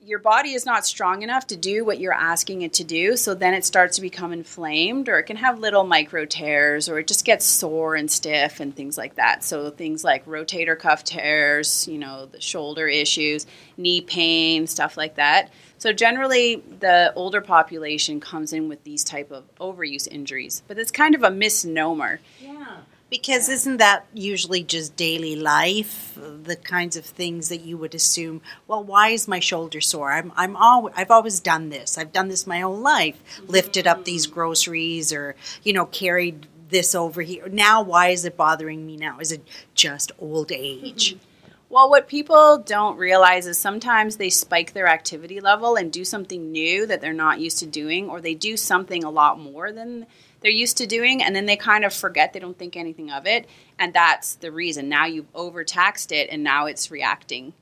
your 0.00 0.18
body 0.18 0.52
is 0.52 0.64
not 0.64 0.86
strong 0.86 1.22
enough 1.22 1.46
to 1.48 1.56
do 1.56 1.84
what 1.84 1.98
you're 1.98 2.12
asking 2.12 2.62
it 2.62 2.72
to 2.74 2.84
do. 2.84 3.16
So 3.16 3.34
then 3.34 3.52
it 3.54 3.64
starts 3.64 3.96
to 3.96 4.02
become 4.02 4.32
inflamed, 4.32 5.08
or 5.08 5.18
it 5.18 5.24
can 5.24 5.36
have 5.36 5.58
little 5.58 5.84
micro 5.84 6.24
tears, 6.24 6.88
or 6.88 6.98
it 6.98 7.06
just 7.06 7.24
gets 7.24 7.44
sore 7.44 7.94
and 7.94 8.10
stiff 8.10 8.60
and 8.60 8.74
things 8.74 8.96
like 8.96 9.16
that. 9.16 9.44
So 9.44 9.70
things 9.70 10.04
like 10.04 10.24
rotator 10.26 10.78
cuff 10.78 11.04
tears, 11.04 11.86
you 11.88 11.98
know, 11.98 12.26
the 12.26 12.40
shoulder 12.40 12.86
issues, 12.86 13.46
knee 13.76 14.00
pain, 14.00 14.66
stuff 14.66 14.96
like 14.96 15.16
that. 15.16 15.50
So 15.78 15.92
generally, 15.92 16.62
the 16.80 17.12
older 17.14 17.40
population 17.40 18.18
comes 18.20 18.52
in 18.52 18.68
with 18.68 18.82
these 18.84 19.04
type 19.04 19.30
of 19.30 19.44
overuse 19.60 20.08
injuries, 20.08 20.62
but 20.66 20.78
it's 20.78 20.90
kind 20.90 21.14
of 21.14 21.22
a 21.22 21.30
misnomer. 21.30 22.20
Yeah. 22.40 22.78
Because 23.10 23.48
isn't 23.48 23.78
that 23.78 24.04
usually 24.12 24.62
just 24.62 24.94
daily 24.94 25.34
life, 25.34 26.16
the 26.16 26.56
kinds 26.56 26.94
of 26.94 27.06
things 27.06 27.48
that 27.48 27.62
you 27.62 27.78
would 27.78 27.94
assume? 27.94 28.42
Well, 28.66 28.84
why 28.84 29.08
is 29.08 29.26
my 29.26 29.40
shoulder 29.40 29.80
sore? 29.80 30.12
I'm 30.12 30.30
I'm 30.36 30.56
all 30.56 30.90
I've 30.94 31.10
always 31.10 31.40
done 31.40 31.70
this. 31.70 31.96
I've 31.96 32.12
done 32.12 32.28
this 32.28 32.46
my 32.46 32.60
whole 32.60 32.76
life. 32.76 33.16
Lifted 33.46 33.86
up 33.86 34.04
these 34.04 34.26
mm. 34.26 34.32
groceries, 34.32 35.10
or 35.12 35.36
you 35.62 35.72
know, 35.72 35.86
carried 35.86 36.46
this 36.68 36.94
over 36.94 37.22
here. 37.22 37.48
Now, 37.48 37.80
why 37.82 38.08
is 38.08 38.26
it 38.26 38.36
bothering 38.36 38.86
me 38.86 38.96
now? 38.98 39.20
Is 39.20 39.32
it 39.32 39.42
just 39.74 40.12
old 40.18 40.52
age? 40.52 41.14
Mm-hmm. 41.14 41.24
Well, 41.70 41.90
what 41.90 42.08
people 42.08 42.58
don't 42.58 42.96
realize 42.96 43.46
is 43.46 43.58
sometimes 43.58 44.16
they 44.16 44.30
spike 44.30 44.72
their 44.72 44.86
activity 44.86 45.38
level 45.40 45.76
and 45.76 45.92
do 45.92 46.04
something 46.04 46.50
new 46.50 46.86
that 46.86 47.02
they're 47.02 47.12
not 47.12 47.40
used 47.40 47.58
to 47.58 47.66
doing, 47.66 48.08
or 48.08 48.20
they 48.20 48.34
do 48.34 48.56
something 48.56 49.04
a 49.04 49.10
lot 49.10 49.38
more 49.38 49.70
than 49.70 50.06
they're 50.40 50.50
used 50.50 50.78
to 50.78 50.86
doing 50.86 51.22
and 51.22 51.34
then 51.34 51.46
they 51.46 51.56
kind 51.56 51.84
of 51.84 51.92
forget 51.92 52.32
they 52.32 52.38
don't 52.38 52.58
think 52.58 52.76
anything 52.76 53.10
of 53.10 53.26
it 53.26 53.46
and 53.78 53.92
that's 53.92 54.36
the 54.36 54.52
reason. 54.52 54.88
Now 54.88 55.06
you've 55.06 55.26
overtaxed 55.34 56.12
it 56.12 56.28
and 56.30 56.42
now 56.44 56.66
it's 56.66 56.90
reacting. 56.90 57.54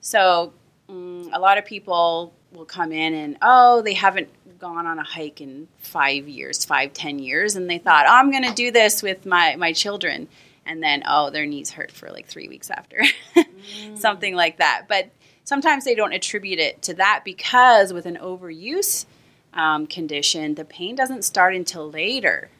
So 0.00 0.52
um, 0.88 1.30
a 1.32 1.38
lot 1.38 1.58
of 1.58 1.64
people 1.64 2.32
will 2.52 2.64
come 2.64 2.92
in 2.92 3.14
and 3.14 3.36
oh 3.42 3.82
they 3.82 3.94
haven't 3.94 4.28
gone 4.58 4.86
on 4.86 4.98
a 4.98 5.04
hike 5.04 5.40
in 5.40 5.68
five 5.78 6.28
years 6.28 6.64
five 6.64 6.92
ten 6.92 7.18
years 7.18 7.54
and 7.56 7.70
they 7.70 7.78
thought 7.78 8.04
oh, 8.06 8.12
i'm 8.12 8.30
going 8.30 8.44
to 8.44 8.52
do 8.52 8.72
this 8.72 9.02
with 9.02 9.24
my 9.24 9.54
my 9.56 9.72
children 9.72 10.26
and 10.66 10.82
then 10.82 11.02
oh 11.06 11.30
their 11.30 11.46
knees 11.46 11.70
hurt 11.70 11.90
for 11.90 12.10
like 12.10 12.26
three 12.26 12.48
weeks 12.48 12.70
after 12.70 13.02
mm. 13.36 13.46
something 13.98 14.34
like 14.34 14.58
that 14.58 14.86
but 14.88 15.10
sometimes 15.44 15.84
they 15.84 15.94
don't 15.94 16.12
attribute 16.12 16.58
it 16.58 16.80
to 16.82 16.94
that 16.94 17.22
because 17.24 17.92
with 17.92 18.06
an 18.06 18.16
overuse 18.16 19.06
um, 19.52 19.86
condition, 19.86 20.54
the 20.54 20.64
pain 20.64 20.94
doesn't 20.94 21.24
start 21.24 21.54
until 21.54 21.90
later 21.90 22.50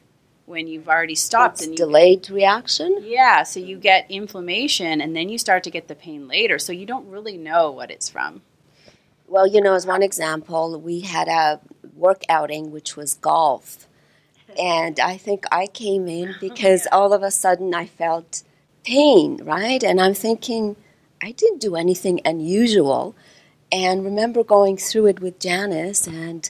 when 0.45 0.67
you've 0.67 0.89
already 0.89 1.15
stopped 1.15 1.59
it's 1.59 1.63
and 1.67 1.71
you, 1.71 1.77
delayed 1.77 2.29
reaction. 2.29 2.97
Yeah, 3.01 3.43
so 3.43 3.59
you 3.59 3.77
get 3.77 4.09
inflammation 4.09 4.99
and 4.99 5.15
then 5.15 5.29
you 5.29 5.37
start 5.37 5.63
to 5.63 5.71
get 5.71 5.87
the 5.87 5.95
pain 5.95 6.27
later. 6.27 6.59
So 6.59 6.73
you 6.73 6.85
don't 6.85 7.07
really 7.07 7.37
know 7.37 7.71
what 7.71 7.91
it's 7.91 8.09
from. 8.09 8.41
Well, 9.27 9.47
you 9.47 9.61
know, 9.61 9.75
as 9.75 9.85
one 9.85 10.03
example, 10.03 10.79
we 10.79 11.01
had 11.01 11.29
a 11.29 11.61
work 11.95 12.23
outing 12.27 12.71
which 12.71 12.97
was 12.97 13.13
golf. 13.13 13.87
And 14.59 14.99
I 14.99 15.17
think 15.17 15.45
I 15.51 15.67
came 15.67 16.07
in 16.07 16.35
because 16.41 16.85
yeah. 16.85 16.95
all 16.95 17.13
of 17.13 17.23
a 17.23 17.31
sudden 17.31 17.73
I 17.73 17.85
felt 17.85 18.43
pain, 18.83 19.43
right? 19.43 19.83
And 19.83 20.01
I'm 20.01 20.13
thinking, 20.13 20.75
I 21.21 21.31
didn't 21.31 21.61
do 21.61 21.75
anything 21.75 22.21
unusual. 22.25 23.15
And 23.71 24.03
remember 24.03 24.43
going 24.43 24.77
through 24.77 25.07
it 25.07 25.19
with 25.19 25.39
Janice 25.39 26.07
and 26.07 26.49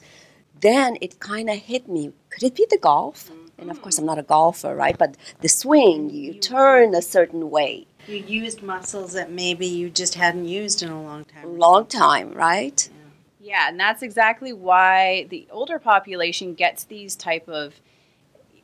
then 0.62 0.98
it 1.02 1.20
kind 1.20 1.50
of 1.50 1.58
hit 1.58 1.88
me. 1.88 2.14
Could 2.30 2.44
it 2.44 2.56
be 2.56 2.66
the 2.70 2.78
golf? 2.78 3.32
And 3.58 3.70
of 3.70 3.82
course, 3.82 4.00
I'm 4.00 4.06
not 4.06 4.18
a 4.18 4.24
golfer, 4.24 4.76
right? 4.76 4.98
But 4.98 5.16
the 5.42 5.50
swing, 5.50 6.10
you 6.10 6.34
turn 6.34 6.96
a 6.96 7.02
certain 7.02 7.52
way. 7.52 7.86
You 8.08 8.18
used 8.18 8.64
muscles 8.64 9.14
that 9.14 9.32
maybe 9.32 9.68
you 9.68 9.92
just 9.92 10.16
hadn't 10.16 10.48
used 10.48 10.82
in 10.82 10.90
a 10.90 11.02
long 11.02 11.26
time. 11.26 11.58
Long 11.58 11.86
time, 11.86 12.32
right? 12.34 12.90
Yeah. 13.40 13.52
yeah, 13.52 13.70
and 13.70 13.80
that's 13.80 14.02
exactly 14.02 14.52
why 14.52 15.28
the 15.30 15.48
older 15.52 15.78
population 15.78 16.56
gets 16.56 16.86
these 16.86 17.16
type 17.16 17.48
of 17.48 17.80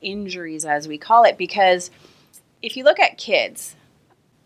injuries, 0.01 0.65
as 0.65 0.87
we 0.87 0.97
call 0.97 1.23
it, 1.23 1.37
because 1.37 1.89
if 2.61 2.75
you 2.75 2.83
look 2.83 2.99
at 2.99 3.17
kids, 3.17 3.75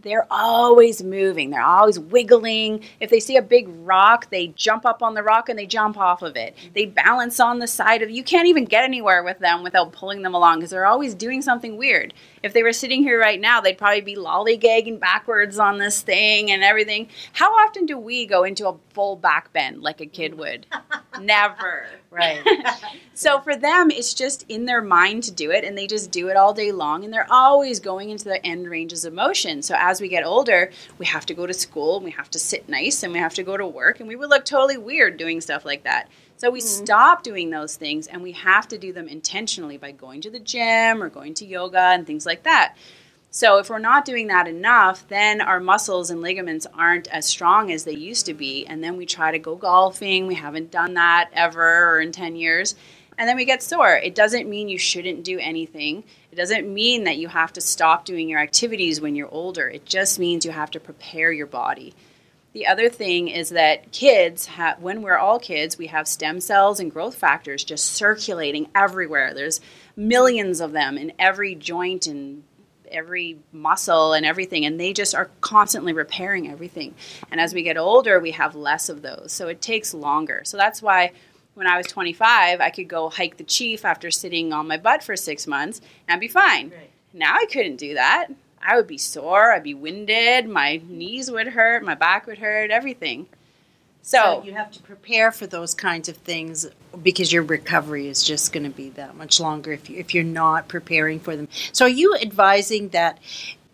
they're 0.02 0.28
always 0.32 1.04
moving. 1.04 1.50
They're 1.50 1.62
always 1.62 2.00
wiggling. 2.00 2.84
If 3.00 3.10
they 3.10 3.20
see 3.20 3.38
a 3.38 3.42
big 3.42 3.68
rock, 3.70 4.30
they 4.30 4.48
jump 4.48 4.86
up 4.86 5.02
on 5.02 5.14
the 5.14 5.24
rock 5.24 5.50
and 5.50 5.58
they 5.58 5.66
jump 5.66 5.98
off 5.98 6.22
of 6.22 6.36
it. 6.36 6.56
They 6.74 6.86
balance 6.86 7.40
on 7.40 7.60
the 7.60 7.68
side 7.68 8.02
of 8.02 8.10
you 8.10 8.24
can't 8.24 8.48
even 8.48 8.66
get 8.66 8.84
anywhere 8.84 9.24
with 9.24 9.40
them 9.40 9.64
without 9.64 9.92
pulling 9.92 10.22
them 10.22 10.34
along 10.34 10.60
because 10.60 10.72
they're 10.72 10.86
always 10.86 11.14
doing 11.14 11.42
something 11.42 11.78
weird. 11.78 12.14
If 12.44 12.54
they 12.54 12.64
were 12.64 12.74
sitting 12.74 13.04
here 13.04 13.20
right 13.20 13.40
now, 13.40 13.62
they'd 13.62 13.78
probably 13.78 14.02
be 14.02 14.16
lollygagging 14.16 15.00
backwards 15.00 15.60
on 15.60 15.78
this 15.78 16.02
thing 16.02 16.52
and 16.52 16.64
everything. 16.64 17.08
How 17.34 17.52
often 17.52 17.86
do 17.86 17.98
we 17.98 18.26
go 18.26 18.44
into 18.44 18.68
a 18.68 18.78
full 18.94 19.16
back 19.16 19.54
bend 19.54 19.82
like 19.82 20.02
a 20.02 20.06
kid 20.06 20.38
would? 20.38 20.66
Never. 21.22 21.86
Right. 22.10 22.42
so 23.14 23.40
for 23.42 23.56
them, 23.56 23.92
it's 23.92 24.14
just 24.14 24.46
in 24.50 24.66
their 24.66 24.82
mind 24.82 25.24
to 25.24 25.32
do 25.32 25.52
it 25.52 25.64
and 25.64 25.78
they 25.78 25.88
just 25.88 26.12
do 26.12 26.30
it 26.30 26.36
all 26.36 26.54
day 26.54 26.72
long 26.72 27.04
and 27.04 27.14
they're 27.14 27.32
always 27.32 27.80
going 27.80 28.10
into 28.10 28.26
the 28.26 28.46
end 28.46 28.68
ranges 28.70 29.06
of 29.06 29.14
motion. 29.14 29.62
So 29.62 29.76
as 29.78 29.91
we 30.00 30.08
get 30.08 30.24
older, 30.24 30.72
we 30.98 31.08
have 31.08 31.26
to 31.26 31.34
go 31.34 31.46
to 31.46 31.54
school 31.54 31.98
and 31.98 32.06
we 32.06 32.12
have 32.12 32.30
to 32.32 32.40
sit 32.40 32.70
nice 32.70 33.04
and 33.04 33.12
we 33.12 33.20
have 33.20 33.34
to 33.34 33.44
go 33.44 33.58
to 33.58 33.68
work 33.68 34.00
and 34.00 34.08
we 34.08 34.16
would 34.16 34.30
look 34.30 34.46
totally 34.46 34.78
weird 34.78 35.18
doing 35.18 35.42
stuff 35.42 35.66
like 35.66 35.84
that. 35.84 36.08
So 36.38 36.50
we 36.50 36.60
mm-hmm. 36.60 36.86
stop 36.86 37.24
doing 37.24 37.50
those 37.50 37.76
things 37.76 38.08
and 38.08 38.22
we 38.24 38.32
have 38.34 38.68
to 38.70 38.78
do 38.78 38.94
them 38.94 39.08
intentionally 39.08 39.78
by 39.78 39.92
going 39.92 40.22
to 40.22 40.30
the 40.30 40.40
gym 40.40 41.04
or 41.04 41.10
going 41.10 41.34
to 41.36 41.46
yoga 41.46 41.80
and 41.80 42.08
things 42.08 42.26
like 42.26 42.44
that. 42.44 42.76
So 43.34 43.60
if 43.60 43.70
we're 43.70 43.80
not 43.80 44.04
doing 44.04 44.28
that 44.28 44.50
enough, 44.50 45.08
then 45.08 45.40
our 45.40 45.62
muscles 45.62 46.10
and 46.10 46.22
ligaments 46.22 46.68
aren't 46.74 47.08
as 47.08 47.26
strong 47.26 47.72
as 47.72 47.86
they 47.86 47.94
used 47.94 48.26
to 48.26 48.34
be. 48.34 48.66
And 48.66 48.84
then 48.84 48.98
we 48.98 49.06
try 49.06 49.32
to 49.32 49.40
go 49.40 49.56
golfing. 49.56 50.28
We 50.28 50.36
haven't 50.36 50.70
done 50.70 50.96
that 50.96 51.30
ever 51.32 51.92
or 51.92 52.02
in 52.02 52.12
10 52.12 52.36
years. 52.36 52.76
And 53.22 53.30
then 53.30 53.36
we 53.36 53.46
get 53.46 53.62
sore. 53.62 53.98
It 53.98 54.16
doesn't 54.16 54.50
mean 54.50 54.68
you 54.68 54.80
shouldn't 54.80 55.24
do 55.24 55.38
anything. 55.38 56.04
It 56.32 56.38
doesn't 56.38 56.68
mean 56.68 57.04
that 57.04 57.20
you 57.20 57.28
have 57.28 57.54
to 57.54 57.62
stop 57.62 58.04
doing 58.04 58.28
your 58.28 58.40
activities 58.40 59.00
when 59.00 59.14
you're 59.14 59.30
older. 59.32 59.70
It 59.70 59.86
just 59.86 60.18
means 60.18 60.44
you 60.44 60.50
have 60.50 60.72
to 60.72 60.80
prepare 60.80 61.32
your 61.32 61.46
body. 61.46 61.94
The 62.54 62.66
other 62.66 62.90
thing 62.90 63.28
is 63.28 63.50
that 63.50 63.92
kids, 63.92 64.48
have, 64.48 64.80
when 64.82 65.04
we're 65.04 65.20
all 65.20 65.38
kids, 65.38 65.78
we 65.78 65.86
have 65.86 66.08
stem 66.08 66.40
cells 66.40 66.80
and 66.80 66.92
growth 66.92 67.14
factors 67.14 67.64
just 67.64 67.92
circulating 67.92 68.70
everywhere. 68.74 69.36
There's 69.36 69.62
millions 69.96 70.60
of 70.60 70.72
them 70.72 70.98
in 70.98 71.14
every 71.20 71.54
joint 71.54 72.08
and 72.08 72.42
every 72.90 73.38
muscle 73.52 74.14
and 74.14 74.26
everything, 74.26 74.66
and 74.66 74.80
they 74.80 74.94
just 74.94 75.14
are 75.14 75.30
constantly 75.42 75.94
repairing 75.94 76.50
everything. 76.50 76.96
And 77.30 77.40
as 77.40 77.54
we 77.54 77.62
get 77.62 77.78
older, 77.78 78.20
we 78.20 78.32
have 78.32 78.56
less 78.56 78.90
of 78.90 79.04
those. 79.04 79.32
So 79.32 79.48
it 79.48 79.62
takes 79.62 79.94
longer. 79.94 80.42
So 80.44 80.58
that's 80.58 80.82
why 80.82 81.12
when 81.62 81.68
I 81.68 81.78
was 81.78 81.86
25, 81.86 82.60
I 82.60 82.72
could 82.72 82.88
go 82.88 83.08
hike 83.12 83.38
the 83.38 83.44
chief 83.44 83.86
after 83.86 84.10
sitting 84.10 84.52
on 84.52 84.68
my 84.68 84.78
butt 84.78 85.04
for 85.04 85.16
six 85.16 85.46
months 85.46 85.80
and 86.08 86.20
be 86.20 86.28
fine. 86.28 86.72
Right. 86.72 86.90
Now 87.14 87.36
I 87.36 87.46
couldn't 87.46 87.76
do 87.76 87.94
that. 87.94 88.30
I 88.64 88.76
would 88.76 88.88
be 88.88 88.98
sore, 88.98 89.52
I'd 89.52 89.62
be 89.62 89.76
winded, 89.76 90.50
my 90.50 90.82
knees 90.88 91.30
would 91.30 91.50
hurt, 91.50 91.84
my 91.84 91.94
back 91.94 92.26
would 92.26 92.40
hurt, 92.40 92.72
everything. 92.72 93.28
So, 94.02 94.18
so, 94.18 94.44
you 94.44 94.54
have 94.54 94.72
to 94.72 94.82
prepare 94.82 95.32
for 95.32 95.46
those 95.46 95.76
kinds 95.76 96.10
of 96.10 96.18
things 96.18 96.66
because 97.04 97.32
your 97.32 97.44
recovery 97.44 98.08
is 98.08 98.24
just 98.24 98.54
going 98.54 98.64
to 98.64 98.76
be 98.76 98.90
that 98.90 99.16
much 99.16 99.40
longer 99.40 99.72
if 99.72 99.88
you, 99.88 100.00
if 100.00 100.16
you're 100.16 100.24
not 100.24 100.68
preparing 100.68 101.20
for 101.20 101.36
them. 101.36 101.48
So 101.74 101.86
are 101.86 101.90
you 101.90 102.16
advising 102.20 102.90
that 102.90 103.20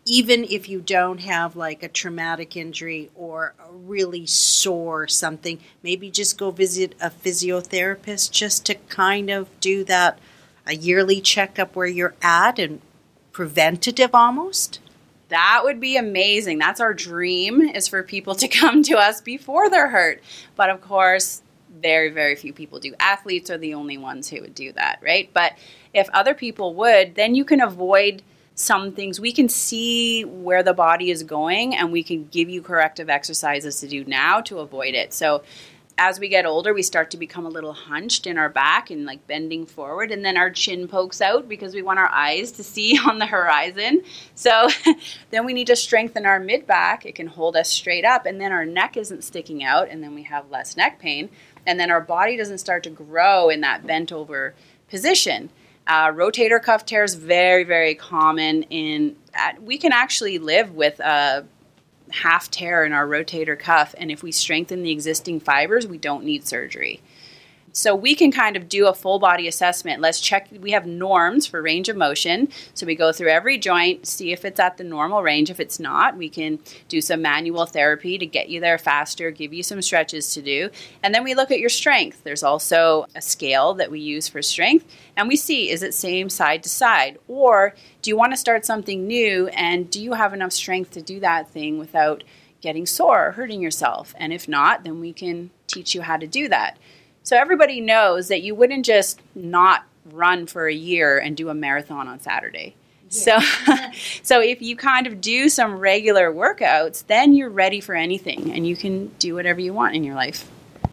even 0.09 0.45
if 0.45 0.69
you 0.69 0.79
don't 0.79 1.19
have 1.19 1.57
like 1.57 1.83
a 1.83 1.89
traumatic 1.89 2.55
injury 2.55 3.11
or 3.13 3.53
a 3.59 3.73
really 3.73 4.25
sore 4.25 5.05
something, 5.05 5.59
maybe 5.83 6.09
just 6.09 6.37
go 6.37 6.49
visit 6.49 6.95
a 7.01 7.09
physiotherapist 7.09 8.31
just 8.31 8.65
to 8.65 8.75
kind 8.75 9.29
of 9.29 9.49
do 9.59 9.83
that 9.83 10.17
a 10.65 10.75
yearly 10.75 11.19
checkup 11.19 11.75
where 11.75 11.87
you're 11.87 12.15
at 12.21 12.57
and 12.57 12.79
preventative 13.33 14.15
almost? 14.15 14.79
That 15.27 15.61
would 15.65 15.81
be 15.81 15.97
amazing. 15.97 16.57
That's 16.57 16.79
our 16.79 16.93
dream 16.93 17.59
is 17.61 17.89
for 17.89 18.01
people 18.01 18.33
to 18.35 18.47
come 18.59 18.83
to 18.83 18.97
us 18.97 19.19
before 19.19 19.69
they're 19.69 19.89
hurt. 19.89 20.23
But 20.55 20.69
of 20.69 20.79
course, 20.79 21.41
very 21.81 22.09
very 22.09 22.37
few 22.37 22.53
people 22.53 22.79
do. 22.79 22.95
Athletes 22.97 23.49
are 23.49 23.57
the 23.57 23.73
only 23.73 23.97
ones 23.97 24.29
who 24.29 24.39
would 24.39 24.55
do 24.55 24.71
that, 24.71 24.99
right? 25.03 25.29
But 25.33 25.57
if 25.93 26.09
other 26.13 26.33
people 26.33 26.73
would, 26.75 27.15
then 27.15 27.35
you 27.35 27.43
can 27.43 27.59
avoid 27.59 28.23
some 28.57 28.91
things. 28.91 29.21
We 29.21 29.31
can 29.31 29.47
see 29.47 30.25
where 30.25 30.63
the 30.63 30.73
body 30.73 31.11
is 31.11 31.23
going 31.23 31.75
and 31.75 31.91
we 31.91 32.01
can 32.03 32.25
give 32.25 32.49
you 32.49 32.61
corrective 32.61 33.07
exercises 33.07 33.79
to 33.81 33.87
do 33.87 34.03
now 34.03 34.41
to 34.41 34.59
avoid 34.59 34.95
it. 34.95 35.13
So 35.13 35.43
as 35.99 36.19
we 36.19 36.27
get 36.27 36.45
older, 36.45 36.73
we 36.73 36.81
start 36.83 37.11
to 37.11 37.17
become 37.17 37.45
a 37.45 37.49
little 37.49 37.73
hunched 37.73 38.27
in 38.27 38.37
our 38.37 38.49
back 38.49 38.89
and 38.89 39.05
like 39.05 39.25
bending 39.25 39.65
forward, 39.65 40.11
and 40.11 40.23
then 40.23 40.37
our 40.37 40.51
chin 40.51 40.87
pokes 40.87 41.21
out 41.21 41.49
because 41.49 41.73
we 41.73 41.81
want 41.81 41.97
our 41.97 42.09
eyes 42.09 42.51
to 42.53 42.63
see 42.63 42.99
on 43.07 43.17
the 43.17 43.25
horizon. 43.25 44.03
So 44.35 44.69
then 45.31 45.45
we 45.45 45.53
need 45.53 45.67
to 45.67 45.75
strengthen 45.75 46.25
our 46.25 46.39
mid 46.39 46.67
back. 46.67 47.05
It 47.05 47.15
can 47.15 47.27
hold 47.27 47.55
us 47.55 47.69
straight 47.69 48.05
up, 48.05 48.25
and 48.25 48.39
then 48.39 48.51
our 48.51 48.65
neck 48.65 48.95
isn't 48.95 49.23
sticking 49.23 49.63
out, 49.63 49.89
and 49.89 50.03
then 50.03 50.13
we 50.13 50.23
have 50.23 50.51
less 50.51 50.77
neck 50.77 50.99
pain, 50.99 51.29
and 51.65 51.79
then 51.79 51.89
our 51.89 52.01
body 52.01 52.37
doesn't 52.37 52.59
start 52.59 52.83
to 52.83 52.91
grow 52.91 53.49
in 53.49 53.61
that 53.61 53.87
bent 53.87 54.11
over 54.11 54.53
position. 54.89 55.49
Uh, 55.87 56.11
rotator 56.11 56.61
cuff 56.61 56.85
tears 56.85 57.15
very 57.15 57.63
very 57.63 57.95
common 57.95 58.63
in. 58.63 59.15
We 59.61 59.77
can 59.77 59.93
actually 59.93 60.37
live 60.37 60.71
with 60.71 60.99
a 60.99 61.45
half 62.09 62.49
tear 62.51 62.83
in 62.85 62.93
our 62.93 63.07
rotator 63.07 63.57
cuff, 63.57 63.95
and 63.97 64.11
if 64.11 64.23
we 64.23 64.31
strengthen 64.31 64.83
the 64.83 64.91
existing 64.91 65.39
fibers, 65.39 65.87
we 65.87 65.97
don't 65.97 66.23
need 66.23 66.47
surgery. 66.47 67.01
So 67.77 67.93
we 67.95 68.15
can 68.15 68.31
kind 68.31 68.57
of 68.57 68.67
do 68.67 68.87
a 68.87 68.93
full 68.93 69.19
body 69.19 69.47
assessment. 69.47 70.01
Let's 70.01 70.19
check, 70.19 70.49
we 70.61 70.71
have 70.71 70.87
norms 70.87 71.45
for 71.45 71.61
range 71.61 71.89
of 71.89 71.95
motion. 71.95 72.49
So 72.73 72.87
we 72.87 72.95
go 72.95 73.11
through 73.11 73.29
every 73.29 73.59
joint, 73.59 74.07
see 74.07 74.31
if 74.31 74.45
it's 74.45 74.59
at 74.59 74.77
the 74.77 74.83
normal 74.83 75.21
range. 75.21 75.51
If 75.51 75.59
it's 75.59 75.79
not, 75.79 76.17
we 76.17 76.27
can 76.27 76.57
do 76.87 77.01
some 77.01 77.21
manual 77.21 77.67
therapy 77.67 78.17
to 78.17 78.25
get 78.25 78.49
you 78.49 78.59
there 78.59 78.79
faster, 78.79 79.29
give 79.29 79.53
you 79.53 79.61
some 79.61 79.83
stretches 79.83 80.33
to 80.33 80.41
do. 80.41 80.71
And 81.03 81.13
then 81.13 81.23
we 81.23 81.35
look 81.35 81.51
at 81.51 81.59
your 81.59 81.69
strength. 81.69 82.23
There's 82.23 82.41
also 82.41 83.05
a 83.13 83.21
scale 83.21 83.75
that 83.75 83.91
we 83.91 83.99
use 83.99 84.27
for 84.27 84.41
strength. 84.41 84.91
And 85.15 85.27
we 85.27 85.35
see 85.35 85.69
is 85.69 85.83
it 85.83 85.93
same 85.93 86.29
side 86.29 86.63
to 86.63 86.69
side? 86.69 87.19
Or 87.27 87.75
do 88.01 88.09
you 88.09 88.17
want 88.17 88.33
to 88.33 88.37
start 88.37 88.65
something 88.65 89.05
new? 89.05 89.49
And 89.49 89.87
do 89.91 90.01
you 90.01 90.13
have 90.13 90.33
enough 90.33 90.51
strength 90.51 90.89
to 90.93 91.01
do 91.03 91.19
that 91.19 91.51
thing 91.51 91.77
without 91.77 92.23
getting 92.59 92.87
sore 92.87 93.27
or 93.27 93.31
hurting 93.33 93.61
yourself? 93.61 94.15
And 94.17 94.33
if 94.33 94.47
not, 94.47 94.83
then 94.83 94.99
we 94.99 95.13
can 95.13 95.51
teach 95.67 95.93
you 95.93 96.01
how 96.01 96.17
to 96.17 96.25
do 96.25 96.47
that. 96.47 96.79
So 97.27 97.35
everybody 97.35 97.81
knows 97.81 98.29
that 98.29 98.41
you 98.41 98.55
wouldn't 98.55 98.85
just 98.85 99.19
not 99.35 99.83
run 100.13 100.47
for 100.47 100.69
a 100.69 100.73
year 100.73 101.19
and 101.19 101.35
do 101.35 101.49
a 101.49 101.53
marathon 101.53 102.07
on 102.07 102.21
Saturday. 102.21 102.73
Yeah. 103.09 103.41
So 103.41 103.91
so 104.23 104.39
if 104.39 104.61
you 104.61 104.77
kind 104.77 105.05
of 105.05 105.19
do 105.19 105.49
some 105.49 105.77
regular 105.77 106.31
workouts, 106.31 107.05
then 107.07 107.33
you're 107.33 107.49
ready 107.49 107.81
for 107.81 107.95
anything 107.95 108.53
and 108.53 108.65
you 108.65 108.77
can 108.77 109.07
do 109.19 109.35
whatever 109.35 109.59
you 109.59 109.73
want 109.73 109.93
in 109.93 110.05
your 110.05 110.15
life. 110.15 110.49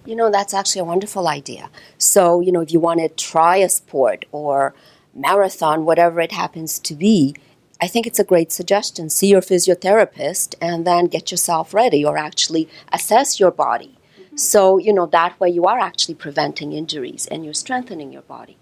You 0.07 0.17
know, 0.17 0.29
that's 0.29 0.53
actually 0.53 0.81
a 0.81 0.87
wonderful 0.87 1.29
idea. 1.29 1.71
So, 1.99 2.41
you 2.41 2.50
know, 2.50 2.62
if 2.62 2.73
you 2.73 2.81
want 2.81 2.99
to 2.99 3.11
try 3.11 3.59
a 3.59 3.69
sport 3.69 4.25
or 4.33 4.75
marathon, 5.14 5.85
whatever 5.85 6.21
it 6.21 6.33
happens 6.33 6.81
to 6.81 6.97
be, 6.97 7.37
I 7.81 7.87
think 7.87 8.09
it's 8.09 8.19
a 8.19 8.25
great 8.25 8.50
suggestion. 8.50 9.09
See 9.09 9.29
your 9.29 9.41
physiotherapist 9.41 10.57
and 10.61 10.85
then 10.85 11.05
get 11.05 11.31
yourself 11.31 11.73
ready 11.73 12.05
or 12.05 12.19
actually 12.19 12.69
assess 12.93 13.38
your 13.38 13.53
body 13.53 13.99
so, 14.37 14.79
you 14.79 14.93
know, 14.93 15.07
that 15.07 15.38
way 15.41 15.49
you 15.49 15.64
are 15.64 15.79
actually 15.79 16.14
preventing 16.14 16.73
injuries 16.73 17.26
and 17.26 17.45
you're 17.45 17.55
strengthening 17.55 18.12
your 18.12 18.23
body. 18.23 18.57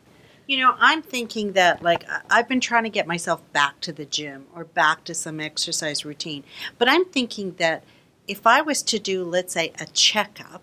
You 0.47 0.59
know, 0.59 0.75
I'm 0.79 1.02
thinking 1.02 1.52
that, 1.52 1.83
like, 1.83 2.05
I've 2.29 2.49
been 2.49 2.61
trying 2.61 2.83
to 2.83 2.91
get 2.91 3.07
myself 3.07 3.41
back 3.52 3.81
to 3.83 3.93
the 3.93 4.05
gym 4.05 4.47
or 4.55 4.64
back 4.64 5.05
to 5.05 5.14
some 5.14 5.41
exercise 5.41 6.05
routine. 6.05 6.45
But 6.79 6.88
I'm 6.88 7.05
thinking 7.05 7.55
that 7.59 7.85
if 8.26 8.47
I 8.47 8.61
was 8.61 8.83
to 8.83 8.99
do, 8.99 9.25
let's 9.25 9.55
say, 9.55 9.73
a 9.81 9.87
checkup 9.87 10.62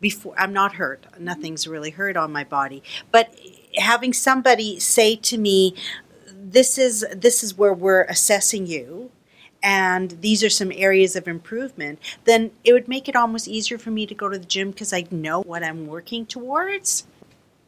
before, 0.00 0.34
I'm 0.38 0.52
not 0.52 0.74
hurt, 0.74 1.06
nothing's 1.18 1.66
really 1.66 1.90
hurt 1.90 2.16
on 2.16 2.32
my 2.32 2.44
body, 2.44 2.82
but 3.10 3.38
having 3.76 4.12
somebody 4.12 4.78
say 4.80 5.16
to 5.16 5.38
me, 5.38 5.74
this 6.32 6.78
is 6.78 7.04
this 7.14 7.44
is 7.44 7.56
where 7.56 7.74
we're 7.74 8.04
assessing 8.04 8.66
you 8.66 9.10
and 9.62 10.10
these 10.22 10.42
are 10.42 10.50
some 10.50 10.72
areas 10.74 11.16
of 11.16 11.28
improvement, 11.28 11.98
then 12.24 12.50
it 12.64 12.72
would 12.72 12.88
make 12.88 13.08
it 13.08 13.16
almost 13.16 13.48
easier 13.48 13.78
for 13.78 13.90
me 13.90 14.06
to 14.06 14.14
go 14.14 14.28
to 14.28 14.38
the 14.38 14.44
gym 14.44 14.70
because 14.70 14.92
I 14.92 15.06
know 15.10 15.42
what 15.42 15.62
I'm 15.62 15.86
working 15.86 16.26
towards. 16.26 17.06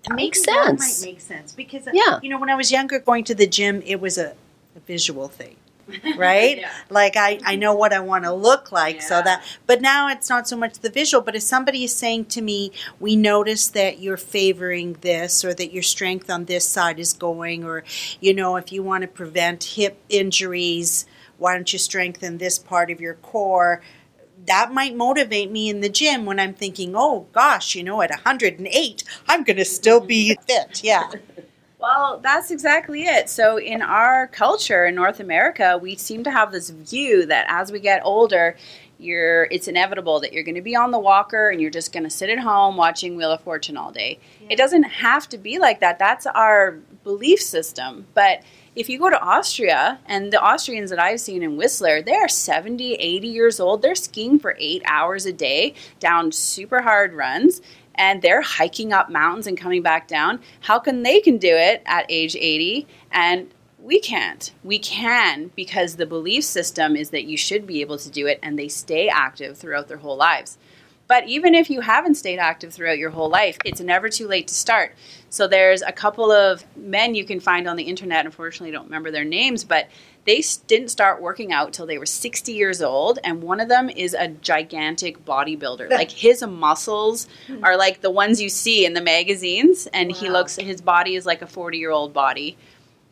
That 0.08 0.14
makes 0.14 0.42
sense. 0.42 0.56
That 0.56 1.06
might 1.06 1.12
make 1.12 1.20
sense 1.20 1.52
because 1.52 1.86
uh, 1.86 1.92
yeah. 1.94 2.18
you 2.22 2.28
know 2.28 2.38
when 2.38 2.50
I 2.50 2.56
was 2.56 2.72
younger, 2.72 2.98
going 2.98 3.24
to 3.24 3.34
the 3.34 3.46
gym 3.46 3.82
it 3.86 4.00
was 4.00 4.18
a, 4.18 4.34
a 4.74 4.80
visual 4.84 5.28
thing, 5.28 5.54
right? 6.16 6.58
yeah. 6.58 6.72
Like 6.90 7.16
I 7.16 7.38
I 7.44 7.54
know 7.54 7.74
what 7.74 7.92
I 7.92 8.00
want 8.00 8.24
to 8.24 8.32
look 8.32 8.72
like, 8.72 8.96
yeah. 8.96 9.02
so 9.02 9.22
that. 9.22 9.44
But 9.66 9.80
now 9.80 10.08
it's 10.08 10.28
not 10.28 10.48
so 10.48 10.56
much 10.56 10.80
the 10.80 10.90
visual, 10.90 11.22
but 11.22 11.36
if 11.36 11.42
somebody 11.42 11.84
is 11.84 11.94
saying 11.94 12.26
to 12.26 12.42
me, 12.42 12.72
"We 12.98 13.14
notice 13.14 13.68
that 13.68 14.00
you're 14.00 14.16
favoring 14.16 14.94
this, 15.02 15.44
or 15.44 15.54
that 15.54 15.72
your 15.72 15.84
strength 15.84 16.28
on 16.28 16.46
this 16.46 16.68
side 16.68 16.98
is 16.98 17.12
going, 17.12 17.62
or 17.62 17.84
you 18.20 18.34
know, 18.34 18.56
if 18.56 18.72
you 18.72 18.82
want 18.82 19.02
to 19.02 19.08
prevent 19.08 19.62
hip 19.64 19.98
injuries." 20.08 21.06
Why 21.42 21.54
don't 21.54 21.72
you 21.72 21.78
strengthen 21.78 22.38
this 22.38 22.58
part 22.58 22.90
of 22.90 23.00
your 23.00 23.14
core? 23.14 23.82
That 24.46 24.72
might 24.72 24.96
motivate 24.96 25.50
me 25.50 25.68
in 25.68 25.80
the 25.80 25.88
gym 25.88 26.24
when 26.24 26.40
I'm 26.40 26.54
thinking, 26.54 26.94
oh 26.96 27.26
gosh, 27.32 27.74
you 27.74 27.84
know, 27.84 28.00
at 28.02 28.10
108, 28.10 29.04
I'm 29.28 29.44
going 29.44 29.56
to 29.56 29.64
still 29.64 30.00
be 30.00 30.36
fit. 30.46 30.82
Yeah. 30.82 31.10
Well, 31.78 32.20
that's 32.22 32.52
exactly 32.52 33.02
it. 33.02 33.28
So, 33.28 33.58
in 33.58 33.82
our 33.82 34.28
culture 34.28 34.86
in 34.86 34.94
North 34.94 35.18
America, 35.18 35.76
we 35.82 35.96
seem 35.96 36.22
to 36.22 36.30
have 36.30 36.52
this 36.52 36.70
view 36.70 37.26
that 37.26 37.44
as 37.48 37.72
we 37.72 37.80
get 37.80 38.02
older, 38.04 38.56
you're 39.00 39.48
it's 39.50 39.66
inevitable 39.66 40.20
that 40.20 40.32
you're 40.32 40.44
going 40.44 40.54
to 40.54 40.62
be 40.62 40.76
on 40.76 40.92
the 40.92 40.98
walker 40.98 41.50
and 41.50 41.60
you're 41.60 41.72
just 41.72 41.92
going 41.92 42.04
to 42.04 42.10
sit 42.10 42.30
at 42.30 42.38
home 42.38 42.76
watching 42.76 43.16
Wheel 43.16 43.32
of 43.32 43.40
Fortune 43.40 43.76
all 43.76 43.90
day. 43.90 44.20
Yeah. 44.42 44.48
It 44.50 44.56
doesn't 44.58 44.84
have 44.84 45.28
to 45.30 45.38
be 45.38 45.58
like 45.58 45.80
that. 45.80 45.98
That's 45.98 46.24
our 46.26 46.78
belief 47.02 47.40
system. 47.40 48.06
But 48.14 48.42
if 48.74 48.88
you 48.88 48.98
go 48.98 49.10
to 49.10 49.20
Austria, 49.20 49.98
and 50.06 50.32
the 50.32 50.42
Austrians 50.42 50.90
that 50.90 50.98
I've 50.98 51.20
seen 51.20 51.42
in 51.42 51.56
Whistler, 51.56 52.00
they 52.02 52.14
are 52.14 52.28
70, 52.28 52.94
80 52.94 53.28
years 53.28 53.60
old. 53.60 53.82
They're 53.82 53.94
skiing 53.94 54.38
for 54.38 54.56
eight 54.58 54.82
hours 54.86 55.26
a 55.26 55.32
day 55.32 55.74
down 56.00 56.32
super 56.32 56.80
hard 56.80 57.12
runs, 57.12 57.60
and 57.94 58.22
they're 58.22 58.40
hiking 58.40 58.92
up 58.92 59.10
mountains 59.10 59.46
and 59.46 59.58
coming 59.58 59.82
back 59.82 60.08
down. 60.08 60.40
How 60.60 60.78
can 60.78 61.02
they 61.02 61.20
can 61.20 61.36
do 61.36 61.54
it 61.54 61.82
at 61.84 62.06
age 62.08 62.34
80 62.34 62.86
and 63.10 63.52
we 63.78 63.98
can't. 63.98 64.52
We 64.62 64.78
can 64.78 65.50
because 65.56 65.96
the 65.96 66.06
belief 66.06 66.44
system 66.44 66.94
is 66.94 67.10
that 67.10 67.24
you 67.24 67.36
should 67.36 67.66
be 67.66 67.80
able 67.80 67.98
to 67.98 68.10
do 68.10 68.28
it 68.28 68.38
and 68.42 68.56
they 68.56 68.68
stay 68.68 69.08
active 69.08 69.58
throughout 69.58 69.88
their 69.88 69.96
whole 69.98 70.16
lives. 70.16 70.56
But 71.12 71.28
even 71.28 71.54
if 71.54 71.68
you 71.68 71.82
haven't 71.82 72.14
stayed 72.14 72.38
active 72.38 72.72
throughout 72.72 72.96
your 72.96 73.10
whole 73.10 73.28
life, 73.28 73.58
it's 73.66 73.82
never 73.82 74.08
too 74.08 74.26
late 74.26 74.48
to 74.48 74.54
start. 74.54 74.94
So 75.28 75.46
there's 75.46 75.82
a 75.82 75.92
couple 75.92 76.32
of 76.32 76.64
men 76.74 77.14
you 77.14 77.26
can 77.26 77.38
find 77.38 77.68
on 77.68 77.76
the 77.76 77.82
internet. 77.82 78.24
Unfortunately, 78.24 78.70
I 78.70 78.72
don't 78.72 78.86
remember 78.86 79.10
their 79.10 79.22
names, 79.22 79.62
but 79.62 79.90
they 80.24 80.42
didn't 80.68 80.88
start 80.88 81.20
working 81.20 81.52
out 81.52 81.74
till 81.74 81.84
they 81.84 81.98
were 81.98 82.06
60 82.06 82.52
years 82.52 82.80
old 82.80 83.18
and 83.24 83.42
one 83.42 83.60
of 83.60 83.68
them 83.68 83.90
is 83.90 84.14
a 84.14 84.28
gigantic 84.28 85.22
bodybuilder 85.26 85.90
like 85.98 86.10
his 86.10 86.42
muscles 86.46 87.28
hmm. 87.46 87.62
are 87.62 87.76
like 87.76 88.00
the 88.00 88.10
ones 88.10 88.40
you 88.40 88.48
see 88.48 88.86
in 88.86 88.94
the 88.94 89.02
magazines 89.02 89.86
and 89.92 90.12
wow. 90.12 90.18
he 90.18 90.30
looks 90.30 90.56
his 90.56 90.80
body 90.80 91.14
is 91.14 91.26
like 91.26 91.42
a 91.42 91.46
40 91.46 91.76
year 91.76 91.90
old 91.90 92.14
body 92.14 92.56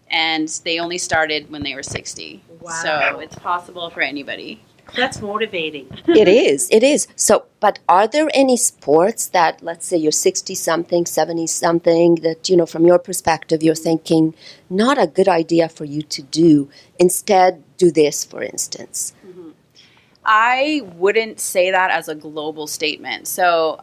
and 0.09 0.49
they 0.65 0.79
only 0.79 0.99
started 0.99 1.51
when 1.51 1.65
they 1.65 1.75
were 1.75 1.83
60 1.83 2.43
wow. 2.61 2.71
so 2.71 3.19
it's 3.19 3.35
possible 3.35 3.91
for 3.91 4.01
anybody 4.01 4.63
that's 4.97 5.21
motivating. 5.21 5.89
it 6.09 6.29
is. 6.29 6.69
It 6.71 6.83
is. 6.83 7.09
So, 7.17 7.47
but 7.61 7.79
are 7.89 8.07
there 8.07 8.29
any 8.35 8.57
sports 8.57 9.29
that, 9.29 9.63
let's 9.63 9.87
say 9.87 9.97
you're 9.97 10.13
60 10.13 10.55
something, 10.55 11.07
70 11.07 11.47
something, 11.47 12.17
that, 12.17 12.49
you 12.49 12.57
know, 12.57 12.67
from 12.67 12.87
your 12.87 12.99
perspective, 12.99 13.63
you're 13.63 13.75
thinking 13.75 14.35
not 14.69 15.01
a 15.01 15.07
good 15.07 15.29
idea 15.29 15.69
for 15.69 15.85
you 15.85 16.03
to 16.03 16.23
do? 16.23 16.69
Instead, 16.99 17.63
do 17.77 17.91
this, 17.91 18.25
for 18.25 18.43
instance. 18.43 19.13
Mm-hmm. 19.27 19.51
I 20.25 20.83
wouldn't 20.95 21.41
say 21.41 21.71
that 21.71 21.91
as 21.91 22.09
a 22.09 22.15
global 22.15 22.67
statement. 22.67 23.29
So, 23.29 23.81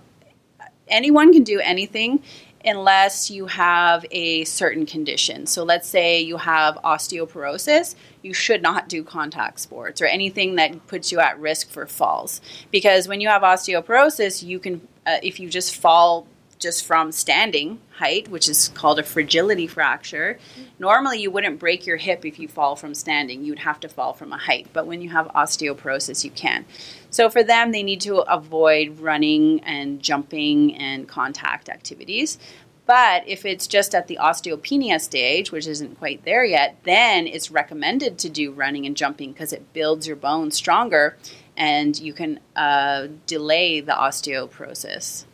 anyone 0.88 1.34
can 1.34 1.44
do 1.44 1.60
anything 1.60 2.24
unless 2.66 3.30
you 3.30 3.46
have 3.48 4.06
a 4.12 4.44
certain 4.46 4.86
condition. 4.86 5.46
So 5.46 5.64
let's 5.64 5.88
say 5.88 6.22
you 6.22 6.38
have 6.38 6.76
osteoporosis, 6.84 7.96
you 8.22 8.34
should 8.34 8.62
not 8.62 8.90
do 8.90 9.04
contact 9.04 9.60
sports 9.60 10.02
or 10.02 10.06
anything 10.06 10.56
that 10.56 10.88
puts 10.88 11.12
you 11.12 11.20
at 11.20 11.40
risk 11.40 11.70
for 11.70 11.86
falls. 11.86 12.42
Because 12.72 13.08
when 13.08 13.22
you 13.22 13.30
have 13.30 13.42
osteoporosis, 13.42 14.44
you 14.44 14.60
can, 14.60 14.88
uh, 15.06 15.18
if 15.24 15.40
you 15.40 15.50
just 15.50 15.76
fall 15.76 16.28
just 16.60 16.86
from 16.86 17.12
standing 17.12 17.80
height, 17.98 18.28
which 18.30 18.50
is 18.50 18.70
called 18.70 19.00
a 19.00 19.04
fragility 19.04 19.68
fracture. 19.68 20.40
Normally, 20.80 21.20
you 21.20 21.32
wouldn't 21.32 21.60
break 21.60 21.86
your 21.86 21.98
hip 21.98 22.26
if 22.26 22.40
you 22.40 22.48
fall 22.48 22.76
from 22.76 22.94
standing. 22.94 23.44
You'd 23.44 23.60
have 23.60 23.80
to 23.82 23.90
fall 23.90 24.14
from 24.14 24.34
a 24.34 24.38
height. 24.38 24.68
But 24.74 24.88
when 24.88 25.02
you 25.02 25.10
have 25.10 25.28
osteoporosis, 25.30 26.24
you 26.24 26.32
can. 26.32 26.66
So 27.10 27.30
for 27.30 27.44
them, 27.44 27.72
they 27.72 27.84
need 27.84 28.02
to 28.02 28.18
avoid 28.32 29.00
running 29.00 29.60
and 29.62 30.02
jumping 30.02 30.76
and 30.76 31.08
contact 31.08 31.70
activities. 31.70 32.38
But 32.86 33.28
if 33.28 33.46
it's 33.46 33.68
just 33.68 33.94
at 33.94 34.08
the 34.08 34.18
osteopenia 34.20 35.02
stage, 35.02 35.52
which 35.52 35.68
isn't 35.68 36.00
quite 36.00 36.24
there 36.24 36.46
yet, 36.46 36.78
then 36.84 37.28
it's 37.28 37.52
recommended 37.52 38.18
to 38.20 38.30
do 38.30 38.52
running 38.52 38.86
and 38.86 38.96
jumping 38.96 39.34
because 39.34 39.52
it 39.52 39.74
builds 39.74 40.08
your 40.08 40.16
bones 40.16 40.56
stronger 40.56 41.18
and 41.58 42.00
you 42.00 42.14
can 42.14 42.40
uh, 42.56 43.08
delay 43.26 43.82
the 43.82 43.92
osteoporosis. 43.92 45.26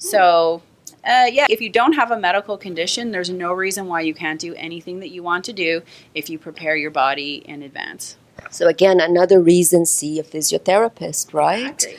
So, 0.00 0.62
uh, 1.04 1.28
yeah, 1.30 1.46
if 1.48 1.60
you 1.60 1.68
don't 1.68 1.92
have 1.92 2.10
a 2.10 2.18
medical 2.18 2.56
condition, 2.56 3.10
there's 3.10 3.30
no 3.30 3.52
reason 3.52 3.86
why 3.86 4.00
you 4.00 4.14
can't 4.14 4.40
do 4.40 4.54
anything 4.54 4.98
that 5.00 5.10
you 5.10 5.22
want 5.22 5.44
to 5.44 5.52
do 5.52 5.82
if 6.14 6.28
you 6.28 6.38
prepare 6.38 6.74
your 6.74 6.90
body 6.90 7.42
in 7.46 7.62
advance. 7.62 8.16
So, 8.50 8.66
again, 8.66 8.98
another 9.00 9.40
reason 9.40 9.84
see 9.84 10.18
a 10.18 10.22
physiotherapist, 10.22 11.34
right? 11.34 11.74
Exactly. 11.74 11.96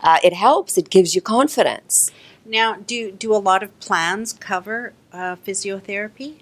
Uh, 0.00 0.18
it 0.24 0.32
helps, 0.32 0.78
it 0.78 0.88
gives 0.90 1.14
you 1.14 1.20
confidence. 1.20 2.10
Now, 2.44 2.74
do 2.74 3.12
do 3.12 3.34
a 3.34 3.38
lot 3.38 3.62
of 3.62 3.78
plans 3.80 4.32
cover 4.32 4.94
uh, 5.12 5.36
physiotherapy? 5.36 6.36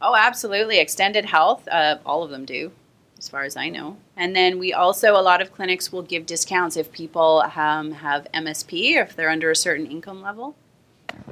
Oh, 0.00 0.16
absolutely. 0.16 0.78
Extended 0.78 1.26
Health, 1.26 1.68
uh, 1.68 1.98
all 2.06 2.22
of 2.22 2.30
them 2.30 2.44
do, 2.44 2.72
as 3.18 3.28
far 3.28 3.42
as 3.42 3.56
I 3.56 3.68
know. 3.68 3.96
And 4.16 4.36
then 4.36 4.58
we 4.58 4.72
also, 4.72 5.12
a 5.12 5.22
lot 5.22 5.40
of 5.40 5.52
clinics 5.52 5.90
will 5.90 6.02
give 6.02 6.26
discounts 6.26 6.76
if 6.76 6.92
people 6.92 7.44
um, 7.56 7.92
have 7.92 8.26
MSP 8.34 8.96
or 8.96 9.02
if 9.02 9.16
they're 9.16 9.30
under 9.30 9.50
a 9.50 9.56
certain 9.56 9.86
income 9.86 10.20
level. 10.20 10.54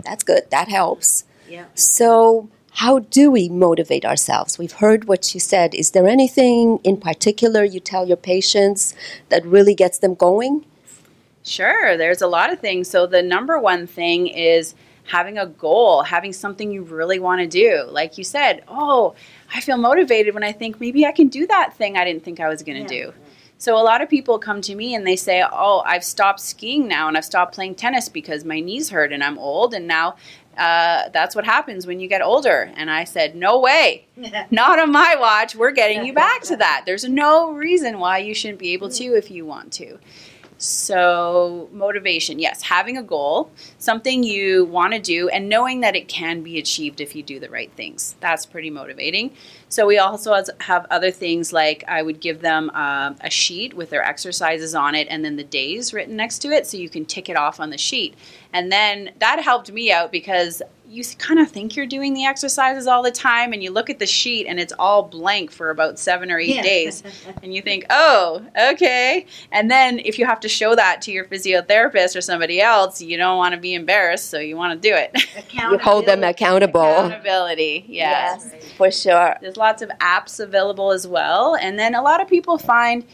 That's 0.03 0.25
good. 0.25 0.51
That 0.51 0.69
helps. 0.69 1.25
Yeah. 1.49 1.67
So, 1.75 2.49
how 2.75 3.01
do 3.01 3.31
we 3.31 3.49
motivate 3.49 4.05
ourselves? 4.05 4.59
We've 4.59 4.73
heard 4.73 5.07
what 5.07 5.35
you 5.35 5.41
said. 5.41 5.75
Is 5.75 5.91
there 5.91 6.07
anything 6.07 6.79
in 6.85 6.97
particular 6.97 7.65
you 7.65 7.81
tell 7.81 8.07
your 8.07 8.17
patients 8.17 8.95
that 9.29 9.45
really 9.45 9.75
gets 9.75 9.99
them 9.99 10.15
going? 10.15 10.65
Sure, 11.43 11.97
there's 11.97 12.23
a 12.23 12.27
lot 12.27 12.53
of 12.53 12.61
things. 12.61 12.89
So, 12.89 13.07
the 13.07 13.23
number 13.23 13.59
one 13.59 13.87
thing 13.87 14.29
is 14.29 14.75
having 15.11 15.39
a 15.39 15.47
goal, 15.47 16.03
having 16.03 16.33
something 16.33 16.71
you 16.71 16.83
really 16.83 17.19
want 17.19 17.41
to 17.41 17.47
do. 17.47 17.85
Like 17.89 18.17
you 18.17 18.25
said, 18.25 18.63
oh, 18.69 19.15
I 19.55 19.61
feel 19.61 19.77
motivated 19.77 20.35
when 20.35 20.45
I 20.45 20.53
think 20.53 20.81
maybe 20.81 21.05
I 21.07 21.13
can 21.13 21.29
do 21.29 21.47
that 21.47 21.75
thing 21.75 21.97
I 21.97 22.05
didn't 22.05 22.25
think 22.25 22.41
I 22.41 22.49
was 22.49 22.63
going 22.63 22.87
to 22.87 22.95
yeah. 22.95 23.07
do. 23.07 23.15
So 23.59 23.77
a 23.77 23.85
lot 23.85 24.01
of 24.01 24.09
people 24.09 24.39
come 24.39 24.63
to 24.63 24.75
me 24.75 24.95
and 24.95 25.07
they 25.07 25.17
say, 25.17 25.45
"Oh, 25.53 25.83
I've 25.85 26.03
stopped 26.03 26.41
skiing 26.41 26.89
now 26.89 27.09
and 27.09 27.17
I've 27.17 27.27
stopped 27.27 27.55
playing 27.55 27.75
tennis 27.75 28.09
because 28.09 28.43
my 28.43 28.59
knees 28.59 28.89
hurt 28.89 29.13
and 29.13 29.23
I'm 29.23 29.39
old 29.39 29.75
and 29.75 29.87
now 29.87 30.17
uh, 30.57 31.11
that's 31.11 31.37
what 31.37 31.45
happens 31.45 31.87
when 31.87 32.01
you 32.01 32.09
get 32.09 32.23
older." 32.23 32.73
And 32.75 32.91
I 32.91 33.05
said, 33.05 33.35
"No 33.35 33.61
way, 33.61 34.07
not 34.51 34.79
on 34.79 34.91
my 34.91 35.15
watch. 35.21 35.55
We're 35.55 35.73
getting 35.73 36.07
you 36.07 36.15
back 36.15 36.41
to 36.45 36.57
that. 36.65 36.85
There's 36.87 37.05
no 37.05 37.53
reason 37.53 37.99
why 37.99 38.19
you 38.19 38.35
shouldn't 38.35 38.61
be 38.61 38.73
able 38.73 38.89
to 38.93 39.05
if 39.15 39.31
you 39.31 39.45
want 39.45 39.75
to." 39.75 39.99
So, 40.63 41.71
motivation, 41.73 42.39
yes, 42.39 42.61
having 42.61 42.99
a 42.99 43.03
goal, 43.03 43.51
something 43.79 44.23
you 44.23 44.67
want 44.67 44.93
to 44.93 45.01
do, 45.01 45.31
and 45.31 45.49
knowing 45.49 45.81
that 45.81 45.97
it 45.97 46.07
can 46.07 46.43
be 46.43 46.59
achieved 46.59 47.01
if 47.01 47.17
you 47.17 47.23
do 47.23 47.41
the 47.41 47.49
right 47.49 47.73
things. 47.73 48.15
That's 48.21 48.45
pretty 48.45 48.69
motivating. 48.69 49.33
So, 49.71 49.87
we 49.87 49.97
also 49.97 50.35
have 50.61 50.87
other 50.91 51.11
things 51.11 51.51
like 51.51 51.83
I 51.89 52.03
would 52.03 52.21
give 52.21 52.43
them 52.43 52.71
uh, 52.75 53.15
a 53.23 53.31
sheet 53.31 53.73
with 53.73 53.89
their 53.89 54.05
exercises 54.05 54.75
on 54.75 54.95
it 54.95 55.09
and 55.09 55.25
then 55.25 55.37
the 55.37 55.45
days 55.45 55.95
written 55.95 56.15
next 56.15 56.41
to 56.41 56.51
it 56.51 56.67
so 56.67 56.77
you 56.77 56.91
can 56.91 57.07
tick 57.07 57.31
it 57.31 57.37
off 57.39 57.59
on 57.59 57.71
the 57.71 57.79
sheet. 57.79 58.15
And 58.53 58.71
then 58.71 59.13
that 59.19 59.43
helped 59.43 59.73
me 59.73 59.91
out 59.91 60.13
because 60.13 60.61
you 60.91 61.05
kind 61.19 61.39
of 61.39 61.49
think 61.49 61.77
you're 61.77 61.87
doing 61.87 62.15
the 62.15 62.25
exercises 62.25 62.89
all 62.89 63.01
the 63.01 63.13
time 63.13 63.53
and 63.53 63.63
you 63.63 63.71
look 63.71 63.89
at 63.89 64.01
the 64.01 64.07
sheet 64.07 64.47
and 64.49 64.59
it's 64.59 64.73
all 64.77 65.05
blank 65.05 65.53
for 65.53 65.71
about 65.71 66.01
seven 66.01 66.33
or 66.33 66.39
eight 66.41 66.57
yeah. 66.57 66.63
days 66.63 67.05
and 67.45 67.55
you 67.55 67.63
think 67.63 67.87
oh 67.91 68.45
okay. 68.73 69.25
And 69.53 69.71
then 69.71 70.01
if 70.01 70.19
you 70.19 70.27
have 70.27 70.41
to 70.41 70.49
show 70.49 70.75
that 70.75 71.01
to 71.03 71.13
your 71.13 71.25
physiotherapist 71.27 72.17
or 72.17 72.21
somebody 72.21 72.61
else 72.61 73.01
you 73.01 73.17
don't 73.17 73.39
want 73.39 73.55
to 73.55 73.61
be 73.61 73.73
embarrassed 73.75 74.31
so 74.31 74.41
you 74.41 74.57
want 74.57 74.83
to 74.83 74.89
do 74.89 74.93
it. 74.93 75.13
You 75.53 75.79
hold 75.79 76.07
them 76.07 76.25
accountable. 76.25 76.81
Accountability 76.81 77.85
yes. 77.87 78.51
yes 78.53 78.73
for 78.73 78.91
sure. 78.91 79.37
There's 79.41 79.57
lots 79.57 79.83
of 79.83 79.91
apps 80.01 80.41
available 80.41 80.91
as 80.91 81.07
well 81.07 81.55
and 81.55 81.79
then 81.79 81.95
a 81.95 82.03
lot 82.03 82.21
of 82.21 82.27
people 82.27 82.59
find 82.59 83.05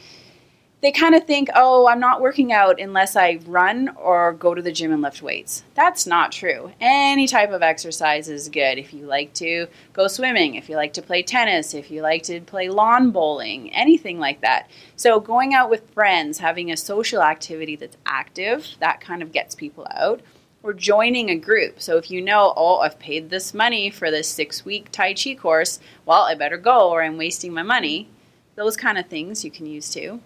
they 0.82 0.92
kind 0.92 1.14
of 1.14 1.24
think, 1.24 1.48
oh, 1.54 1.88
I'm 1.88 2.00
not 2.00 2.20
working 2.20 2.52
out 2.52 2.78
unless 2.78 3.16
I 3.16 3.40
run 3.46 3.88
or 3.96 4.34
go 4.34 4.54
to 4.54 4.60
the 4.60 4.70
gym 4.70 4.92
and 4.92 5.00
lift 5.00 5.22
weights. 5.22 5.64
That's 5.74 6.06
not 6.06 6.32
true. 6.32 6.70
Any 6.80 7.26
type 7.26 7.50
of 7.50 7.62
exercise 7.62 8.28
is 8.28 8.50
good. 8.50 8.76
If 8.76 8.92
you 8.92 9.06
like 9.06 9.32
to 9.34 9.68
go 9.94 10.06
swimming, 10.06 10.54
if 10.54 10.68
you 10.68 10.76
like 10.76 10.92
to 10.94 11.02
play 11.02 11.22
tennis, 11.22 11.72
if 11.72 11.90
you 11.90 12.02
like 12.02 12.24
to 12.24 12.42
play 12.42 12.68
lawn 12.68 13.10
bowling, 13.10 13.72
anything 13.72 14.18
like 14.18 14.42
that. 14.42 14.68
So, 14.96 15.18
going 15.18 15.54
out 15.54 15.70
with 15.70 15.90
friends, 15.90 16.38
having 16.38 16.70
a 16.70 16.76
social 16.76 17.22
activity 17.22 17.76
that's 17.76 17.96
active, 18.04 18.76
that 18.80 19.00
kind 19.00 19.22
of 19.22 19.32
gets 19.32 19.54
people 19.54 19.86
out. 19.90 20.20
Or 20.62 20.72
joining 20.74 21.30
a 21.30 21.36
group. 21.36 21.80
So, 21.80 21.96
if 21.96 22.10
you 22.10 22.20
know, 22.20 22.52
oh, 22.56 22.80
I've 22.80 22.98
paid 22.98 23.30
this 23.30 23.54
money 23.54 23.88
for 23.88 24.10
this 24.10 24.28
six 24.28 24.64
week 24.64 24.90
Tai 24.92 25.14
Chi 25.14 25.34
course, 25.36 25.78
well, 26.04 26.22
I 26.22 26.34
better 26.34 26.58
go 26.58 26.90
or 26.90 27.02
I'm 27.02 27.16
wasting 27.16 27.54
my 27.54 27.62
money. 27.62 28.08
Those 28.56 28.76
kind 28.76 28.98
of 28.98 29.06
things 29.06 29.44
you 29.44 29.50
can 29.50 29.66
use 29.66 29.88
too 29.88 30.20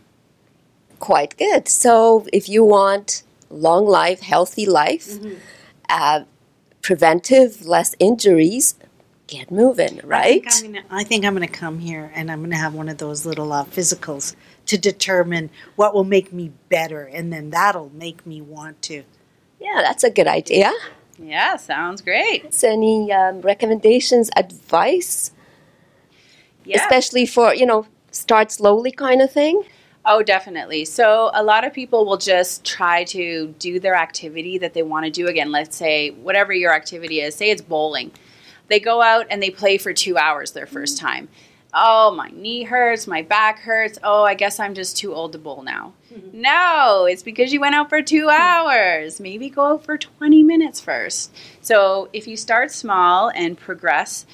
quite 1.00 1.36
good. 1.36 1.68
So 1.68 2.26
if 2.32 2.48
you 2.48 2.64
want 2.64 3.24
long 3.50 3.86
life, 3.86 4.20
healthy 4.20 4.66
life, 4.66 5.08
mm-hmm. 5.08 5.34
uh, 5.88 6.24
preventive, 6.82 7.66
less 7.66 7.96
injuries, 7.98 8.76
get 9.26 9.50
moving, 9.50 10.00
right? 10.04 10.46
I 10.90 11.04
think 11.04 11.24
I'm 11.24 11.34
going 11.34 11.46
to 11.46 11.52
come 11.52 11.78
here 11.78 12.12
and 12.14 12.30
I'm 12.30 12.40
going 12.40 12.50
to 12.50 12.56
have 12.56 12.74
one 12.74 12.88
of 12.88 12.98
those 12.98 13.26
little 13.26 13.52
uh, 13.52 13.64
physicals 13.64 14.34
to 14.66 14.78
determine 14.78 15.50
what 15.76 15.94
will 15.94 16.04
make 16.04 16.32
me 16.32 16.52
better, 16.68 17.02
and 17.04 17.32
then 17.32 17.50
that'll 17.50 17.90
make 17.90 18.24
me 18.24 18.40
want 18.40 18.82
to. 18.82 19.02
Yeah, 19.60 19.82
that's 19.82 20.04
a 20.04 20.10
good 20.10 20.26
idea. 20.28 20.72
Yeah, 21.18 21.56
sounds 21.56 22.02
great. 22.02 22.54
So 22.54 22.70
any 22.70 23.12
um, 23.12 23.40
recommendations, 23.40 24.30
advice? 24.36 25.32
Yeah. 26.64 26.76
Especially 26.76 27.26
for, 27.26 27.54
you 27.54 27.66
know, 27.66 27.86
start 28.10 28.52
slowly 28.52 28.92
kind 28.92 29.20
of 29.20 29.30
thing? 29.32 29.64
Oh, 30.04 30.22
definitely. 30.22 30.86
So 30.86 31.30
a 31.34 31.42
lot 31.42 31.64
of 31.64 31.74
people 31.74 32.06
will 32.06 32.16
just 32.16 32.64
try 32.64 33.04
to 33.04 33.54
do 33.58 33.78
their 33.78 33.94
activity 33.94 34.58
that 34.58 34.72
they 34.72 34.82
want 34.82 35.04
to 35.04 35.10
do 35.10 35.26
again. 35.26 35.52
Let's 35.52 35.76
say 35.76 36.10
whatever 36.10 36.52
your 36.52 36.74
activity 36.74 37.20
is, 37.20 37.34
say 37.34 37.50
it's 37.50 37.60
bowling. 37.60 38.10
They 38.68 38.80
go 38.80 39.02
out 39.02 39.26
and 39.30 39.42
they 39.42 39.50
play 39.50 39.76
for 39.78 39.92
two 39.92 40.16
hours 40.16 40.52
their 40.52 40.66
first 40.66 40.96
mm-hmm. 40.96 41.06
time. 41.06 41.28
Oh, 41.72 42.10
my 42.12 42.28
knee 42.32 42.64
hurts, 42.64 43.06
my 43.06 43.22
back 43.22 43.60
hurts. 43.60 43.98
Oh, 44.02 44.24
I 44.24 44.34
guess 44.34 44.58
I'm 44.58 44.74
just 44.74 44.96
too 44.96 45.14
old 45.14 45.32
to 45.32 45.38
bowl 45.38 45.62
now. 45.62 45.92
Mm-hmm. 46.12 46.40
No, 46.40 47.06
it's 47.08 47.22
because 47.22 47.52
you 47.52 47.60
went 47.60 47.76
out 47.76 47.88
for 47.88 48.02
two 48.02 48.28
hours. 48.28 49.20
Maybe 49.20 49.50
go 49.50 49.74
out 49.74 49.84
for 49.84 49.96
20 49.96 50.42
minutes 50.42 50.80
first. 50.80 51.32
So 51.60 52.08
if 52.12 52.26
you 52.26 52.36
start 52.36 52.72
small 52.72 53.28
and 53.28 53.56
progress, 53.56 54.26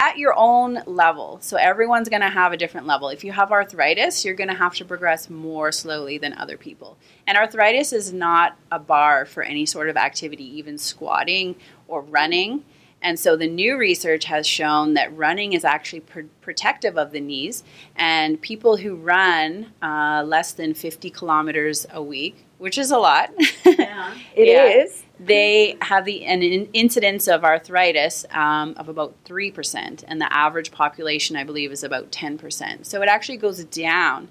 at 0.00 0.16
your 0.16 0.34
own 0.34 0.82
level. 0.86 1.38
So 1.42 1.58
everyone's 1.58 2.08
going 2.08 2.22
to 2.22 2.30
have 2.30 2.52
a 2.52 2.56
different 2.56 2.86
level. 2.86 3.10
If 3.10 3.22
you 3.22 3.32
have 3.32 3.52
arthritis, 3.52 4.24
you're 4.24 4.34
going 4.34 4.48
to 4.48 4.56
have 4.56 4.74
to 4.76 4.84
progress 4.84 5.28
more 5.28 5.70
slowly 5.70 6.16
than 6.16 6.32
other 6.32 6.56
people. 6.56 6.96
And 7.26 7.36
arthritis 7.36 7.92
is 7.92 8.10
not 8.10 8.56
a 8.72 8.78
bar 8.78 9.26
for 9.26 9.42
any 9.42 9.66
sort 9.66 9.90
of 9.90 9.98
activity, 9.98 10.44
even 10.56 10.78
squatting 10.78 11.54
or 11.86 12.00
running. 12.00 12.64
And 13.02 13.18
so 13.18 13.36
the 13.36 13.46
new 13.46 13.76
research 13.76 14.24
has 14.24 14.46
shown 14.46 14.94
that 14.94 15.14
running 15.14 15.52
is 15.52 15.64
actually 15.64 16.00
pr- 16.00 16.20
protective 16.40 16.96
of 16.96 17.12
the 17.12 17.20
knees. 17.20 17.62
And 17.94 18.40
people 18.40 18.78
who 18.78 18.96
run 18.96 19.72
uh, 19.82 20.24
less 20.26 20.52
than 20.52 20.72
50 20.72 21.10
kilometers 21.10 21.86
a 21.90 22.02
week, 22.02 22.46
which 22.56 22.78
is 22.78 22.90
a 22.90 22.98
lot. 22.98 23.30
Yeah, 23.66 24.14
it 24.34 24.48
yeah. 24.48 24.82
is 24.84 25.04
they 25.22 25.76
have 25.82 26.06
the 26.06 26.24
an 26.24 26.42
incidence 26.42 27.28
of 27.28 27.44
arthritis 27.44 28.24
um, 28.30 28.74
of 28.78 28.88
about 28.88 29.14
3%, 29.24 30.04
and 30.08 30.20
the 30.20 30.32
average 30.34 30.72
population, 30.72 31.36
I 31.36 31.44
believe, 31.44 31.72
is 31.72 31.84
about 31.84 32.10
10%. 32.10 32.86
So 32.86 33.02
it 33.02 33.08
actually 33.08 33.36
goes 33.36 33.62
down 33.64 34.28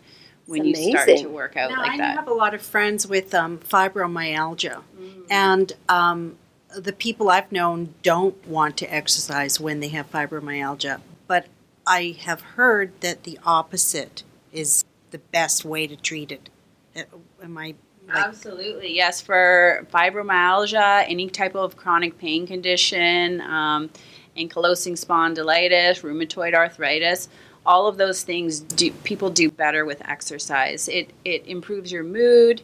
when 0.47 0.65
you 0.65 0.75
start 0.75 1.07
to 1.07 1.27
work 1.27 1.55
out 1.55 1.69
now, 1.69 1.77
like 1.77 1.91
I 1.91 1.97
that. 1.97 2.09
I 2.09 2.13
have 2.13 2.27
a 2.27 2.33
lot 2.33 2.55
of 2.55 2.61
friends 2.61 3.05
with 3.05 3.35
um, 3.35 3.59
fibromyalgia, 3.59 4.81
mm. 4.99 5.25
and 5.29 5.71
um, 5.87 6.37
the 6.75 6.93
people 6.93 7.29
I've 7.29 7.51
known 7.51 7.93
don't 8.01 8.47
want 8.47 8.75
to 8.77 8.91
exercise 8.91 9.59
when 9.59 9.81
they 9.81 9.89
have 9.89 10.11
fibromyalgia, 10.11 11.01
but 11.27 11.45
I 11.85 12.17
have 12.21 12.41
heard 12.41 12.99
that 13.01 13.23
the 13.23 13.37
opposite 13.45 14.23
is 14.51 14.85
the 15.11 15.19
best 15.19 15.63
way 15.63 15.85
to 15.85 15.95
treat 15.95 16.31
it. 16.31 16.49
Uh, 16.95 17.03
am 17.43 17.59
I 17.59 17.75
like, 18.09 18.25
Absolutely, 18.25 18.95
yes. 18.95 19.21
For 19.21 19.85
fibromyalgia, 19.93 21.05
any 21.07 21.29
type 21.29 21.55
of 21.55 21.77
chronic 21.77 22.17
pain 22.17 22.47
condition, 22.47 23.41
um, 23.41 23.89
ankylosing 24.37 24.93
spondylitis, 24.93 26.01
rheumatoid 26.01 26.53
arthritis, 26.53 27.29
all 27.65 27.87
of 27.87 27.97
those 27.97 28.23
things 28.23 28.59
do 28.59 28.91
people 29.03 29.29
do 29.29 29.51
better 29.51 29.85
with 29.85 30.01
exercise. 30.07 30.87
It 30.87 31.11
it 31.25 31.45
improves 31.45 31.91
your 31.91 32.03
mood, 32.03 32.61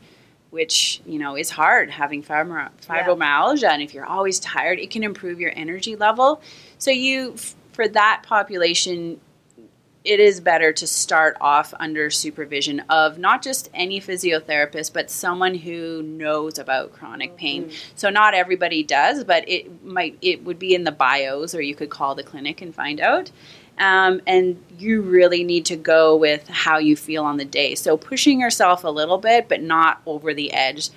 which 0.49 1.01
you 1.05 1.19
know 1.19 1.35
is 1.35 1.49
hard 1.49 1.89
having 1.89 2.23
fibromyalgia, 2.23 3.61
yeah. 3.61 3.73
and 3.73 3.81
if 3.81 3.93
you're 3.93 4.05
always 4.05 4.39
tired, 4.39 4.79
it 4.79 4.89
can 4.89 5.03
improve 5.03 5.39
your 5.39 5.51
energy 5.55 5.95
level. 5.95 6.41
So 6.77 6.91
you 6.91 7.35
for 7.73 7.87
that 7.89 8.23
population, 8.25 9.19
it 10.05 10.19
is 10.19 10.39
better 10.39 10.71
to 10.71 10.87
start 10.87 11.35
off 11.41 11.73
under 11.79 12.09
supervision 12.09 12.81
of 12.89 13.17
not 13.17 13.41
just 13.41 13.69
any 13.73 13.99
physiotherapist, 13.99 14.93
but 14.93 15.09
someone 15.09 15.55
who 15.55 16.03
knows 16.03 16.59
about 16.59 16.93
chronic 16.93 17.35
pain. 17.35 17.65
Mm-hmm. 17.65 17.75
So 17.95 18.09
not 18.09 18.33
everybody 18.33 18.83
does, 18.83 19.23
but 19.23 19.47
it 19.49 19.83
might 19.83 20.17
it 20.21 20.43
would 20.43 20.59
be 20.59 20.75
in 20.75 20.83
the 20.83 20.91
bios, 20.91 21.55
or 21.55 21.61
you 21.61 21.75
could 21.75 21.89
call 21.89 22.15
the 22.15 22.23
clinic 22.23 22.61
and 22.61 22.73
find 22.73 23.01
out. 23.01 23.31
Um, 23.77 24.21
and 24.25 24.63
you 24.77 25.01
really 25.01 25.43
need 25.43 25.65
to 25.65 25.75
go 25.75 26.15
with 26.15 26.47
how 26.47 26.77
you 26.77 26.95
feel 26.95 27.25
on 27.25 27.35
the 27.35 27.43
day. 27.45 27.75
So 27.75 27.97
pushing 27.97 28.39
yourself 28.39 28.85
a 28.85 28.89
little 28.89 29.17
bit, 29.17 29.49
but 29.49 29.61
not 29.61 30.01
over 30.05 30.33
the 30.33 30.53
edge 30.53 30.91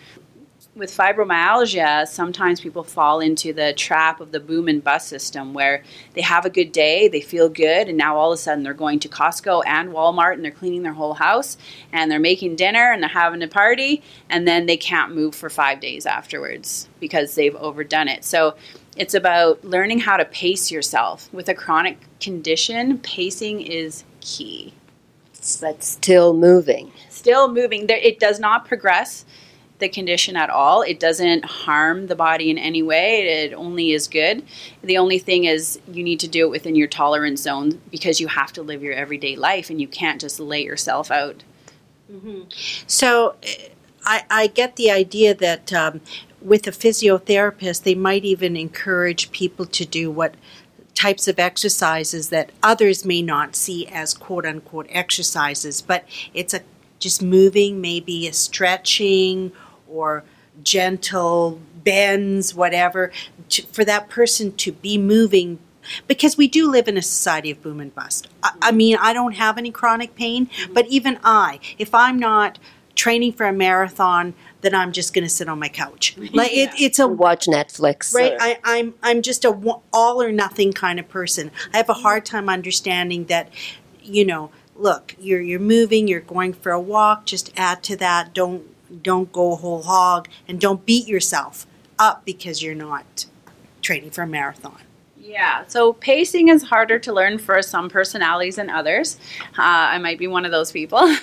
with 0.78 0.96
fibromyalgia, 0.96 2.06
sometimes 2.06 2.60
people 2.60 2.84
fall 2.84 3.20
into 3.20 3.52
the 3.52 3.72
trap 3.72 4.20
of 4.20 4.32
the 4.32 4.40
boom 4.40 4.68
and 4.68 4.82
bust 4.82 5.08
system 5.08 5.52
where 5.52 5.82
they 6.14 6.22
have 6.22 6.44
a 6.44 6.50
good 6.50 6.72
day, 6.72 7.08
they 7.08 7.20
feel 7.20 7.48
good, 7.48 7.88
and 7.88 7.98
now 7.98 8.16
all 8.16 8.32
of 8.32 8.36
a 8.36 8.40
sudden 8.40 8.62
they're 8.62 8.72
going 8.72 9.00
to 9.00 9.08
Costco 9.08 9.62
and 9.66 9.90
Walmart 9.90 10.34
and 10.34 10.44
they're 10.44 10.52
cleaning 10.52 10.82
their 10.82 10.94
whole 10.94 11.14
house 11.14 11.58
and 11.92 12.10
they're 12.10 12.20
making 12.20 12.56
dinner 12.56 12.92
and 12.92 13.02
they're 13.02 13.10
having 13.10 13.42
a 13.42 13.48
party, 13.48 14.02
and 14.30 14.46
then 14.46 14.66
they 14.66 14.76
can't 14.76 15.14
move 15.14 15.34
for 15.34 15.50
five 15.50 15.80
days 15.80 16.06
afterwards 16.06 16.88
because 17.00 17.34
they've 17.34 17.56
overdone 17.56 18.08
it. 18.08 18.24
So 18.24 18.56
it's 18.96 19.14
about 19.14 19.64
learning 19.64 20.00
how 20.00 20.16
to 20.16 20.24
pace 20.24 20.70
yourself. 20.70 21.28
With 21.32 21.48
a 21.48 21.54
chronic 21.54 21.98
condition, 22.20 22.98
pacing 22.98 23.60
is 23.60 24.04
key. 24.20 24.74
But 25.60 25.84
still 25.84 26.34
moving. 26.34 26.90
Still 27.08 27.52
moving. 27.52 27.86
It 27.88 28.18
does 28.18 28.40
not 28.40 28.64
progress 28.64 29.24
the 29.78 29.88
condition 29.88 30.36
at 30.36 30.50
all. 30.50 30.82
It 30.82 31.00
doesn't 31.00 31.44
harm 31.44 32.06
the 32.06 32.16
body 32.16 32.50
in 32.50 32.58
any 32.58 32.82
way. 32.82 33.44
It 33.44 33.52
only 33.54 33.92
is 33.92 34.08
good. 34.08 34.42
The 34.82 34.98
only 34.98 35.18
thing 35.18 35.44
is 35.44 35.78
you 35.90 36.02
need 36.02 36.20
to 36.20 36.28
do 36.28 36.46
it 36.46 36.50
within 36.50 36.74
your 36.74 36.88
tolerance 36.88 37.42
zone 37.42 37.80
because 37.90 38.20
you 38.20 38.28
have 38.28 38.52
to 38.54 38.62
live 38.62 38.82
your 38.82 38.94
everyday 38.94 39.36
life 39.36 39.70
and 39.70 39.80
you 39.80 39.88
can't 39.88 40.20
just 40.20 40.40
lay 40.40 40.64
yourself 40.64 41.10
out. 41.10 41.42
Mm-hmm. 42.10 42.42
So 42.86 43.36
I, 44.04 44.24
I, 44.30 44.46
get 44.46 44.76
the 44.76 44.90
idea 44.90 45.34
that 45.34 45.72
um, 45.74 46.00
with 46.40 46.66
a 46.66 46.70
physiotherapist, 46.70 47.82
they 47.82 47.94
might 47.94 48.24
even 48.24 48.56
encourage 48.56 49.30
people 49.30 49.66
to 49.66 49.84
do 49.84 50.10
what 50.10 50.34
types 50.94 51.28
of 51.28 51.38
exercises 51.38 52.30
that 52.30 52.50
others 52.62 53.04
may 53.04 53.22
not 53.22 53.54
see 53.54 53.86
as 53.88 54.14
quote 54.14 54.46
unquote 54.46 54.86
exercises, 54.90 55.82
but 55.82 56.04
it's 56.32 56.54
a 56.54 56.62
just 56.98 57.22
moving, 57.22 57.80
maybe 57.80 58.26
a 58.26 58.32
stretching 58.32 59.52
or 59.90 60.24
gentle 60.62 61.60
bends, 61.84 62.54
whatever, 62.54 63.12
to, 63.48 63.62
for 63.62 63.84
that 63.84 64.08
person 64.08 64.54
to 64.56 64.72
be 64.72 64.98
moving 64.98 65.58
because 66.06 66.36
we 66.36 66.48
do 66.48 66.70
live 66.70 66.88
in 66.88 66.96
a 66.96 67.02
society 67.02 67.50
of 67.50 67.62
boom 67.62 67.80
and 67.80 67.94
bust. 67.94 68.28
I, 68.42 68.52
I 68.62 68.72
mean, 68.72 68.96
I 69.00 69.12
don't 69.12 69.32
have 69.32 69.58
any 69.58 69.70
chronic 69.70 70.14
pain, 70.14 70.46
mm-hmm. 70.46 70.74
but 70.74 70.86
even 70.88 71.18
I, 71.24 71.60
if 71.78 71.94
I'm 71.94 72.18
not 72.18 72.58
training 72.94 73.32
for 73.32 73.46
a 73.46 73.52
marathon, 73.52 74.34
then 74.60 74.74
I'm 74.74 74.92
just 74.92 75.14
going 75.14 75.22
to 75.22 75.30
sit 75.30 75.48
on 75.48 75.58
my 75.58 75.68
couch. 75.68 76.16
Like 76.32 76.52
it, 76.52 76.70
it's 76.78 76.98
a 76.98 77.08
Watch 77.08 77.46
Netflix. 77.46 78.14
right. 78.14 78.32
or- 78.32 78.38
I, 78.40 78.58
I'm 78.64 78.94
I'm 79.02 79.22
just 79.22 79.44
a 79.44 79.50
all 79.92 80.22
or 80.22 80.30
nothing 80.30 80.72
kind 80.72 81.00
of 81.00 81.08
person. 81.08 81.50
I 81.72 81.78
have 81.78 81.88
a 81.88 81.94
hard 81.94 82.26
time 82.26 82.48
understanding 82.48 83.24
that, 83.26 83.50
you 84.02 84.24
know. 84.24 84.50
Look, 84.76 85.16
you're 85.18 85.40
you're 85.40 85.58
moving. 85.58 86.06
You're 86.06 86.20
going 86.20 86.52
for 86.52 86.70
a 86.70 86.80
walk. 86.80 87.26
Just 87.26 87.52
add 87.56 87.82
to 87.84 87.96
that. 87.96 88.32
Don't 88.32 88.62
don't 89.02 89.32
go 89.32 89.56
whole 89.56 89.82
hog, 89.82 90.28
and 90.46 90.60
don't 90.60 90.84
beat 90.84 91.06
yourself 91.06 91.66
up 91.98 92.24
because 92.24 92.62
you're 92.62 92.74
not 92.74 93.26
training 93.82 94.10
for 94.10 94.22
a 94.22 94.26
marathon. 94.26 94.78
Yeah, 95.28 95.64
so 95.66 95.92
pacing 95.92 96.48
is 96.48 96.62
harder 96.62 96.98
to 97.00 97.12
learn 97.12 97.38
for 97.38 97.60
some 97.60 97.90
personalities 97.90 98.56
than 98.56 98.70
others. 98.70 99.18
Uh, 99.58 99.92
I 99.92 99.98
might 99.98 100.18
be 100.18 100.26
one 100.26 100.46
of 100.46 100.50
those 100.50 100.72
people. 100.72 101.00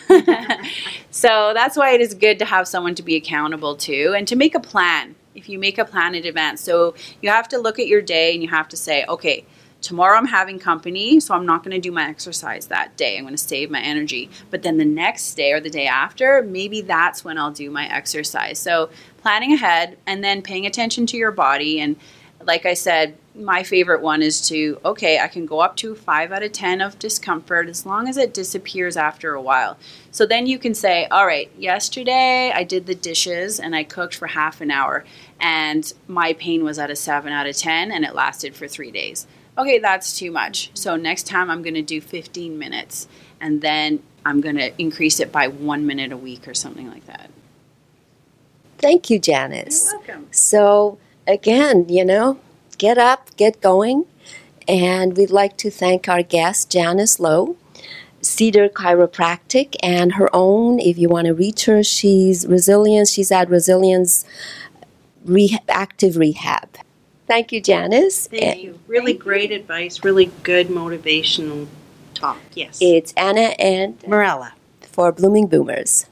so 1.09 1.53
that's 1.55 1.75
why 1.75 1.91
it 1.91 2.01
is 2.01 2.13
good 2.13 2.37
to 2.37 2.45
have 2.45 2.67
someone 2.67 2.93
to 2.95 3.03
be 3.03 3.15
accountable 3.15 3.75
to 3.77 4.13
and 4.13 4.27
to 4.27 4.35
make 4.35 4.53
a 4.53 4.59
plan. 4.59 5.15
If 5.33 5.49
you 5.49 5.57
make 5.57 5.79
a 5.79 5.85
plan 5.85 6.13
in 6.13 6.23
advance, 6.23 6.61
so 6.61 6.93
you 7.23 7.29
have 7.29 7.47
to 7.47 7.57
look 7.57 7.79
at 7.79 7.87
your 7.87 8.01
day 8.01 8.33
and 8.33 8.43
you 8.43 8.49
have 8.49 8.67
to 8.69 8.77
say, 8.77 9.05
okay, 9.09 9.43
tomorrow 9.85 10.17
I'm 10.17 10.25
having 10.25 10.57
company, 10.57 11.19
so 11.19 11.35
I'm 11.35 11.45
not 11.45 11.63
going 11.63 11.75
to 11.75 11.79
do 11.79 11.91
my 11.91 12.09
exercise 12.09 12.67
that 12.67 12.97
day. 12.97 13.17
I'm 13.17 13.23
going 13.23 13.35
to 13.35 13.37
save 13.37 13.69
my 13.69 13.79
energy. 13.79 14.31
But 14.49 14.63
then 14.63 14.77
the 14.77 14.85
next 14.85 15.35
day 15.35 15.53
or 15.53 15.59
the 15.59 15.69
day 15.69 15.85
after, 15.85 16.41
maybe 16.41 16.81
that's 16.81 17.23
when 17.23 17.37
I'll 17.37 17.51
do 17.51 17.69
my 17.69 17.87
exercise. 17.87 18.57
So 18.57 18.89
planning 19.21 19.53
ahead 19.53 19.97
and 20.07 20.23
then 20.23 20.41
paying 20.41 20.65
attention 20.65 21.05
to 21.07 21.17
your 21.17 21.31
body 21.31 21.79
and 21.79 21.97
like 22.43 22.65
I 22.65 22.75
said, 22.75 23.17
my 23.33 23.63
favorite 23.63 24.01
one 24.01 24.21
is 24.21 24.47
to, 24.49 24.79
okay, 24.85 25.19
I 25.19 25.27
can 25.27 25.45
go 25.45 25.61
up 25.61 25.75
to 25.77 25.95
5 25.95 26.31
out 26.31 26.43
of 26.43 26.51
10 26.51 26.79
of 26.79 26.99
discomfort 26.99 27.67
as 27.67 27.85
long 27.85 28.07
as 28.07 28.17
it 28.17 28.35
disappears 28.35 28.97
after 28.97 29.33
a 29.33 29.41
while. 29.41 29.77
So 30.11 30.25
then 30.25 30.45
you 30.45 30.59
can 30.59 30.75
say, 30.75 31.05
all 31.05 31.25
right, 31.25 31.49
yesterday 31.57 32.51
I 32.53 32.63
did 32.63 32.85
the 32.85 32.93
dishes 32.93 33.59
and 33.59 33.75
I 33.75 33.83
cooked 33.83 34.15
for 34.15 34.27
half 34.27 34.61
an 34.61 34.69
hour 34.69 35.05
and 35.39 35.91
my 36.07 36.33
pain 36.33 36.63
was 36.63 36.77
at 36.77 36.91
a 36.91 36.95
7 36.95 37.31
out 37.31 37.47
of 37.47 37.57
10 37.57 37.91
and 37.91 38.05
it 38.05 38.13
lasted 38.13 38.55
for 38.55 38.67
three 38.67 38.91
days. 38.91 39.25
Okay, 39.57 39.79
that's 39.79 40.17
too 40.17 40.31
much. 40.31 40.71
So 40.73 40.95
next 40.95 41.27
time 41.27 41.49
I'm 41.49 41.61
going 41.61 41.75
to 41.75 41.81
do 41.81 42.01
15 42.01 42.57
minutes 42.57 43.07
and 43.39 43.61
then 43.61 44.03
I'm 44.25 44.41
going 44.41 44.57
to 44.57 44.79
increase 44.81 45.19
it 45.19 45.31
by 45.31 45.47
one 45.47 45.85
minute 45.85 46.11
a 46.11 46.17
week 46.17 46.47
or 46.47 46.53
something 46.53 46.89
like 46.89 47.05
that. 47.05 47.29
Thank 48.79 49.09
you, 49.09 49.19
Janice. 49.19 49.91
You're 49.91 49.99
welcome. 49.99 50.27
So, 50.31 50.97
again, 51.27 51.87
you 51.87 52.03
know, 52.03 52.39
get 52.77 52.97
up, 52.97 53.35
get 53.37 53.61
going. 53.61 54.05
And 54.67 55.15
we'd 55.15 55.29
like 55.29 55.57
to 55.57 55.69
thank 55.69 56.09
our 56.09 56.23
guest, 56.23 56.71
Janice 56.71 57.19
Lowe, 57.19 57.55
Cedar 58.21 58.67
Chiropractic, 58.67 59.75
and 59.81 60.15
her 60.15 60.29
own. 60.33 60.79
If 60.79 60.97
you 60.97 61.07
want 61.07 61.27
to 61.27 61.33
reach 61.33 61.65
her, 61.65 61.83
she's 61.83 62.47
Resilience. 62.47 63.11
She's 63.11 63.31
at 63.31 63.49
Resilience 63.49 64.25
Rehab, 65.23 65.61
Active 65.69 66.17
Rehab. 66.17 66.77
Thank 67.27 67.51
you, 67.51 67.61
Janice. 67.61 68.27
Thank 68.27 68.61
you. 68.61 68.79
Really 68.87 69.13
great 69.13 69.51
advice. 69.51 70.03
Really 70.03 70.31
good 70.43 70.67
motivational 70.67 71.67
talk. 72.13 72.37
Yes. 72.53 72.79
It's 72.81 73.13
Anna 73.17 73.53
and 73.59 74.01
Morella. 74.07 74.53
for 74.81 75.11
Blooming 75.11 75.47
Boomers. 75.47 76.05